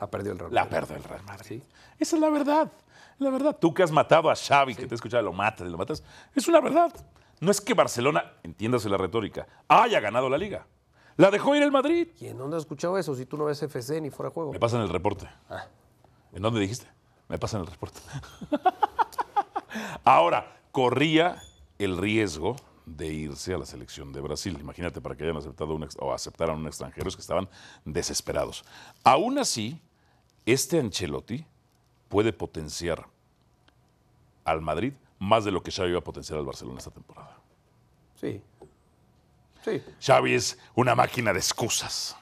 La 0.00 0.08
perdió 0.08 0.32
el 0.32 0.38
Real 0.38 0.52
La 0.52 0.64
Madrid. 0.64 0.76
perdió 0.78 0.96
el 0.96 1.04
Real 1.04 1.22
Madrid. 1.24 1.62
Esa 1.98 2.16
es 2.16 2.20
la 2.22 2.30
verdad. 2.30 2.72
La 3.18 3.30
verdad. 3.30 3.56
Tú 3.58 3.72
que 3.72 3.82
has 3.82 3.90
matado 3.92 4.28
a 4.28 4.34
Xavi, 4.34 4.74
que 4.74 4.86
te 4.86 4.94
he 4.94 4.96
escuchado, 4.96 5.22
lo 5.22 5.32
matas, 5.32 5.68
lo 5.68 5.78
matas. 5.78 6.02
Es 6.34 6.48
una 6.48 6.60
verdad. 6.60 6.92
No 7.40 7.50
es 7.50 7.60
que 7.60 7.74
Barcelona, 7.74 8.32
entiéndase 8.42 8.88
la 8.88 8.96
retórica, 8.96 9.46
haya 9.68 10.00
ganado 10.00 10.28
la 10.28 10.38
liga. 10.38 10.66
La 11.16 11.30
dejó 11.30 11.54
ir 11.56 11.62
el 11.62 11.72
Madrid. 11.72 12.08
¿Y 12.20 12.28
en 12.28 12.38
dónde 12.38 12.56
has 12.56 12.62
escuchado 12.62 12.98
eso 12.98 13.14
si 13.14 13.26
tú 13.26 13.36
no 13.36 13.46
ves 13.46 13.62
FC 13.62 14.00
ni 14.00 14.10
fuera 14.10 14.28
de 14.30 14.34
juego? 14.34 14.52
Me 14.52 14.58
pasan 14.58 14.82
el 14.82 14.88
reporte. 14.88 15.28
¿En 16.32 16.42
dónde 16.42 16.60
dijiste? 16.60 16.86
Me 17.28 17.38
pasan 17.38 17.62
el 17.62 17.66
reporte. 17.66 18.00
Ahora, 20.04 20.60
corría 20.72 21.42
el 21.78 21.96
riesgo 21.96 22.56
de 22.84 23.08
irse 23.08 23.54
a 23.54 23.58
la 23.58 23.66
selección 23.66 24.12
de 24.12 24.20
Brasil. 24.20 24.56
Imagínate 24.60 25.00
para 25.00 25.16
que 25.16 25.24
hayan 25.24 25.36
aceptado 25.36 25.74
un 25.74 25.88
o 25.98 26.12
aceptaran 26.12 26.58
un 26.58 26.66
extranjero, 26.66 27.08
es 27.08 27.16
que 27.16 27.22
estaban 27.22 27.48
desesperados. 27.84 28.64
Aún 29.02 29.38
así, 29.38 29.80
este 30.44 30.78
Ancelotti 30.78 31.44
puede 32.08 32.32
potenciar 32.32 33.06
al 34.44 34.60
Madrid 34.60 34.92
más 35.18 35.44
de 35.44 35.50
lo 35.50 35.62
que 35.62 35.70
Xavi 35.70 35.90
iba 35.90 35.98
a 35.98 36.04
potenciar 36.04 36.38
al 36.38 36.44
Barcelona 36.44 36.78
esta 36.78 36.90
temporada. 36.90 37.36
Sí. 38.20 38.42
Sí. 39.64 39.82
Xavi 40.00 40.34
es 40.34 40.58
una 40.74 40.94
máquina 40.94 41.32
de 41.32 41.38
excusas. 41.38 42.16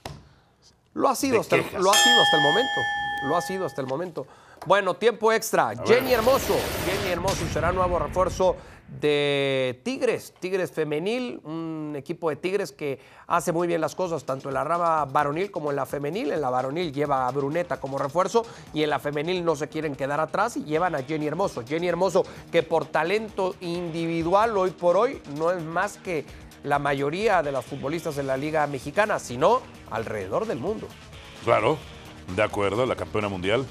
Lo 0.94 1.08
ha 1.08 1.14
sido, 1.14 1.40
hasta 1.40 1.56
el, 1.56 1.62
lo 1.62 1.90
ha 1.90 1.94
sido 1.94 2.22
hasta 2.22 2.36
el 2.36 2.42
momento. 2.42 2.80
Lo 3.24 3.36
ha 3.36 3.40
sido 3.40 3.66
hasta 3.66 3.80
el 3.80 3.86
momento. 3.86 4.26
Bueno, 4.66 4.94
tiempo 4.94 5.32
extra. 5.32 5.72
Jenny 5.84 6.12
Hermoso. 6.12 6.56
Jenny 6.86 7.10
Hermoso 7.10 7.46
será 7.52 7.72
nuevo 7.72 7.98
refuerzo 7.98 8.56
de 8.88 9.80
Tigres. 9.82 10.34
Tigres 10.40 10.70
femenil, 10.70 11.40
un 11.44 11.94
equipo 11.96 12.30
de 12.30 12.36
Tigres 12.36 12.72
que 12.72 12.98
hace 13.26 13.52
muy 13.52 13.66
bien 13.66 13.80
las 13.80 13.94
cosas, 13.94 14.24
tanto 14.24 14.48
en 14.48 14.54
la 14.54 14.64
rama 14.64 15.04
varonil 15.06 15.50
como 15.50 15.70
en 15.70 15.76
la 15.76 15.86
femenil. 15.86 16.32
En 16.32 16.40
la 16.40 16.50
varonil 16.50 16.92
lleva 16.92 17.26
a 17.26 17.30
Bruneta 17.30 17.80
como 17.80 17.98
refuerzo 17.98 18.44
y 18.72 18.82
en 18.82 18.90
la 18.90 18.98
femenil 18.98 19.44
no 19.44 19.56
se 19.56 19.68
quieren 19.68 19.96
quedar 19.96 20.20
atrás 20.20 20.56
y 20.56 20.64
llevan 20.64 20.94
a 20.94 21.02
Jenny 21.02 21.26
Hermoso. 21.26 21.64
Jenny 21.66 21.88
Hermoso, 21.88 22.24
que 22.52 22.62
por 22.62 22.86
talento 22.86 23.54
individual 23.60 24.56
hoy 24.56 24.70
por 24.70 24.96
hoy 24.96 25.20
no 25.36 25.50
es 25.50 25.62
más 25.62 25.98
que 25.98 26.24
la 26.62 26.78
mayoría 26.78 27.42
de 27.42 27.52
las 27.52 27.64
futbolistas 27.64 28.16
de 28.16 28.22
la 28.22 28.36
Liga 28.36 28.66
Mexicana, 28.66 29.18
sino 29.18 29.60
alrededor 29.90 30.46
del 30.46 30.58
mundo. 30.58 30.88
Claro, 31.44 31.76
de 32.34 32.42
acuerdo, 32.42 32.86
la 32.86 32.96
campeona 32.96 33.28
mundial. 33.28 33.66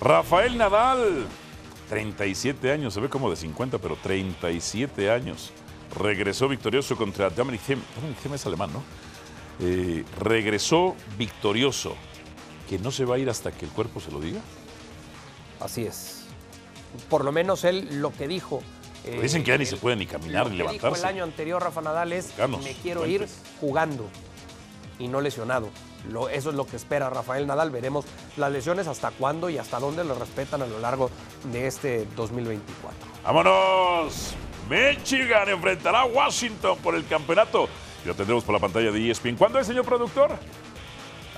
Rafael 0.00 0.58
Nadal, 0.58 1.26
37 1.88 2.70
años, 2.72 2.94
se 2.94 3.00
ve 3.00 3.08
como 3.08 3.30
de 3.30 3.36
50, 3.36 3.78
pero 3.78 3.96
37 4.02 5.10
años. 5.10 5.52
Regresó 5.98 6.48
victorioso 6.48 6.96
contra 6.96 7.30
Dominic 7.30 7.60
Thiem. 7.62 7.80
Dominic 7.96 8.18
Thiem 8.20 8.34
es 8.34 8.46
alemán, 8.46 8.70
¿no? 8.72 8.82
Eh, 9.60 10.04
regresó 10.18 10.94
victorioso. 11.16 11.94
Que 12.68 12.78
no 12.78 12.90
se 12.90 13.04
va 13.04 13.14
a 13.14 13.18
ir 13.18 13.30
hasta 13.30 13.52
que 13.52 13.64
el 13.64 13.70
cuerpo 13.70 14.00
se 14.00 14.10
lo 14.10 14.18
diga. 14.20 14.40
Así 15.60 15.84
es. 15.86 16.24
Por 17.08 17.24
lo 17.24 17.30
menos 17.32 17.64
él 17.64 18.00
lo 18.02 18.12
que 18.12 18.26
dijo. 18.26 18.60
eh, 19.04 19.20
Dicen 19.22 19.44
que 19.44 19.52
ya 19.52 19.58
ni 19.58 19.66
se 19.66 19.76
puede 19.76 19.94
ni 19.96 20.06
caminar 20.06 20.44
lo 20.46 20.50
ni 20.50 20.56
que 20.56 20.62
dijo 20.64 20.72
levantarse. 20.74 21.00
el 21.02 21.14
año 21.14 21.24
anterior 21.24 21.62
Rafa 21.62 21.80
Nadal 21.80 22.12
es 22.12 22.36
Ganos, 22.36 22.62
me 22.64 22.72
quiero 22.72 23.06
ir 23.06 23.26
jugando 23.60 24.08
y 24.98 25.06
no 25.08 25.20
lesionado. 25.20 25.68
Lo- 26.10 26.28
eso 26.28 26.50
es 26.50 26.56
lo 26.56 26.66
que 26.66 26.76
espera 26.76 27.10
Rafael 27.10 27.46
Nadal. 27.46 27.70
Veremos 27.70 28.04
las 28.36 28.50
lesiones 28.52 28.86
hasta 28.86 29.10
cuándo 29.10 29.50
y 29.50 29.58
hasta 29.58 29.78
dónde 29.78 30.04
lo 30.04 30.14
respetan 30.18 30.62
a 30.62 30.66
lo 30.66 30.78
largo 30.78 31.10
de 31.52 31.66
este 31.66 32.06
2024. 32.16 32.98
¡Vámonos! 33.24 34.34
Michigan 34.68 35.48
enfrentará 35.48 36.00
a 36.00 36.04
Washington 36.06 36.78
por 36.82 36.94
el 36.94 37.06
campeonato. 37.06 37.68
Lo 38.04 38.14
tendremos 38.14 38.44
por 38.44 38.54
la 38.54 38.60
pantalla 38.60 38.90
de 38.90 39.10
ESPN. 39.10 39.36
¿Cuándo 39.36 39.58
es, 39.58 39.66
señor 39.66 39.84
productor? 39.84 40.30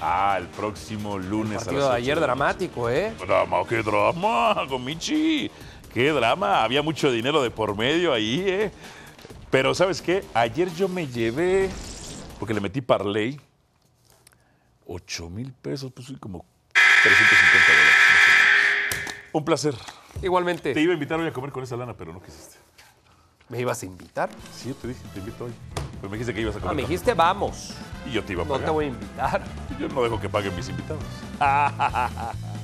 Ah, 0.00 0.36
el 0.38 0.46
próximo 0.46 1.18
lunes 1.18 1.56
a 1.62 1.64
Partido 1.64 1.80
las 1.80 1.88
de 1.90 1.94
8 1.94 1.96
ayer 1.96 2.14
de 2.16 2.20
dramático, 2.22 2.88
¿eh? 2.90 3.12
Drama, 3.18 3.56
qué 3.68 3.82
drama, 3.82 4.64
con 4.68 4.84
Michi. 4.84 5.50
Qué 5.92 6.10
drama. 6.12 6.62
Había 6.62 6.82
mucho 6.82 7.10
dinero 7.10 7.42
de 7.42 7.50
por 7.50 7.76
medio 7.76 8.12
ahí, 8.12 8.44
¿eh? 8.46 8.70
Pero, 9.50 9.74
¿sabes 9.74 10.00
qué? 10.02 10.22
Ayer 10.34 10.72
yo 10.74 10.88
me 10.88 11.06
llevé, 11.06 11.68
porque 12.38 12.54
le 12.54 12.60
metí 12.60 12.80
parlay, 12.80 13.40
8 14.90 15.28
mil 15.30 15.52
pesos, 15.52 15.92
pues 15.94 16.08
como 16.18 16.44
350 16.72 17.72
dólares. 17.72 17.94
más 18.08 18.22
o 18.24 18.30
menos. 18.30 19.14
Un 19.34 19.44
placer. 19.44 19.74
Igualmente, 20.22 20.72
Te 20.74 20.80
iba 20.80 20.92
a 20.92 20.94
invitar 20.94 21.20
hoy 21.20 21.28
a 21.28 21.32
comer 21.32 21.52
con 21.52 21.62
esa 21.62 21.76
lana, 21.76 21.94
pero 21.94 22.12
no 22.12 22.20
quisiste. 22.22 22.56
¿me 23.50 23.60
ibas 23.60 23.82
a 23.82 23.86
invitar? 23.86 24.28
Sí, 24.54 24.68
yo 24.70 24.74
te 24.74 24.88
dije, 24.88 25.00
te 25.14 25.20
invito 25.20 25.44
hoy. 25.46 25.52
Pero 26.00 26.10
me 26.10 26.16
dijiste 26.18 26.34
que 26.34 26.40
ibas 26.42 26.54
a 26.56 26.58
Ah, 26.58 26.60
comer. 26.62 26.76
me 26.76 26.82
con- 26.82 26.90
dijiste 26.90 27.14
vamos. 27.14 27.74
Y 28.06 28.12
yo 28.12 28.22
te 28.24 28.32
iba 28.32 28.42
a 28.42 28.44
No 28.46 28.50
pagar. 28.52 28.66
te 28.66 28.70
voy 28.72 28.84
a 28.86 28.88
invitar. 28.88 29.42
Yo 29.78 29.88
no 29.88 30.02
dejo 30.02 30.20
que 30.20 30.28
paguen 30.28 30.54
mis 30.56 30.68
invitados. 30.68 31.02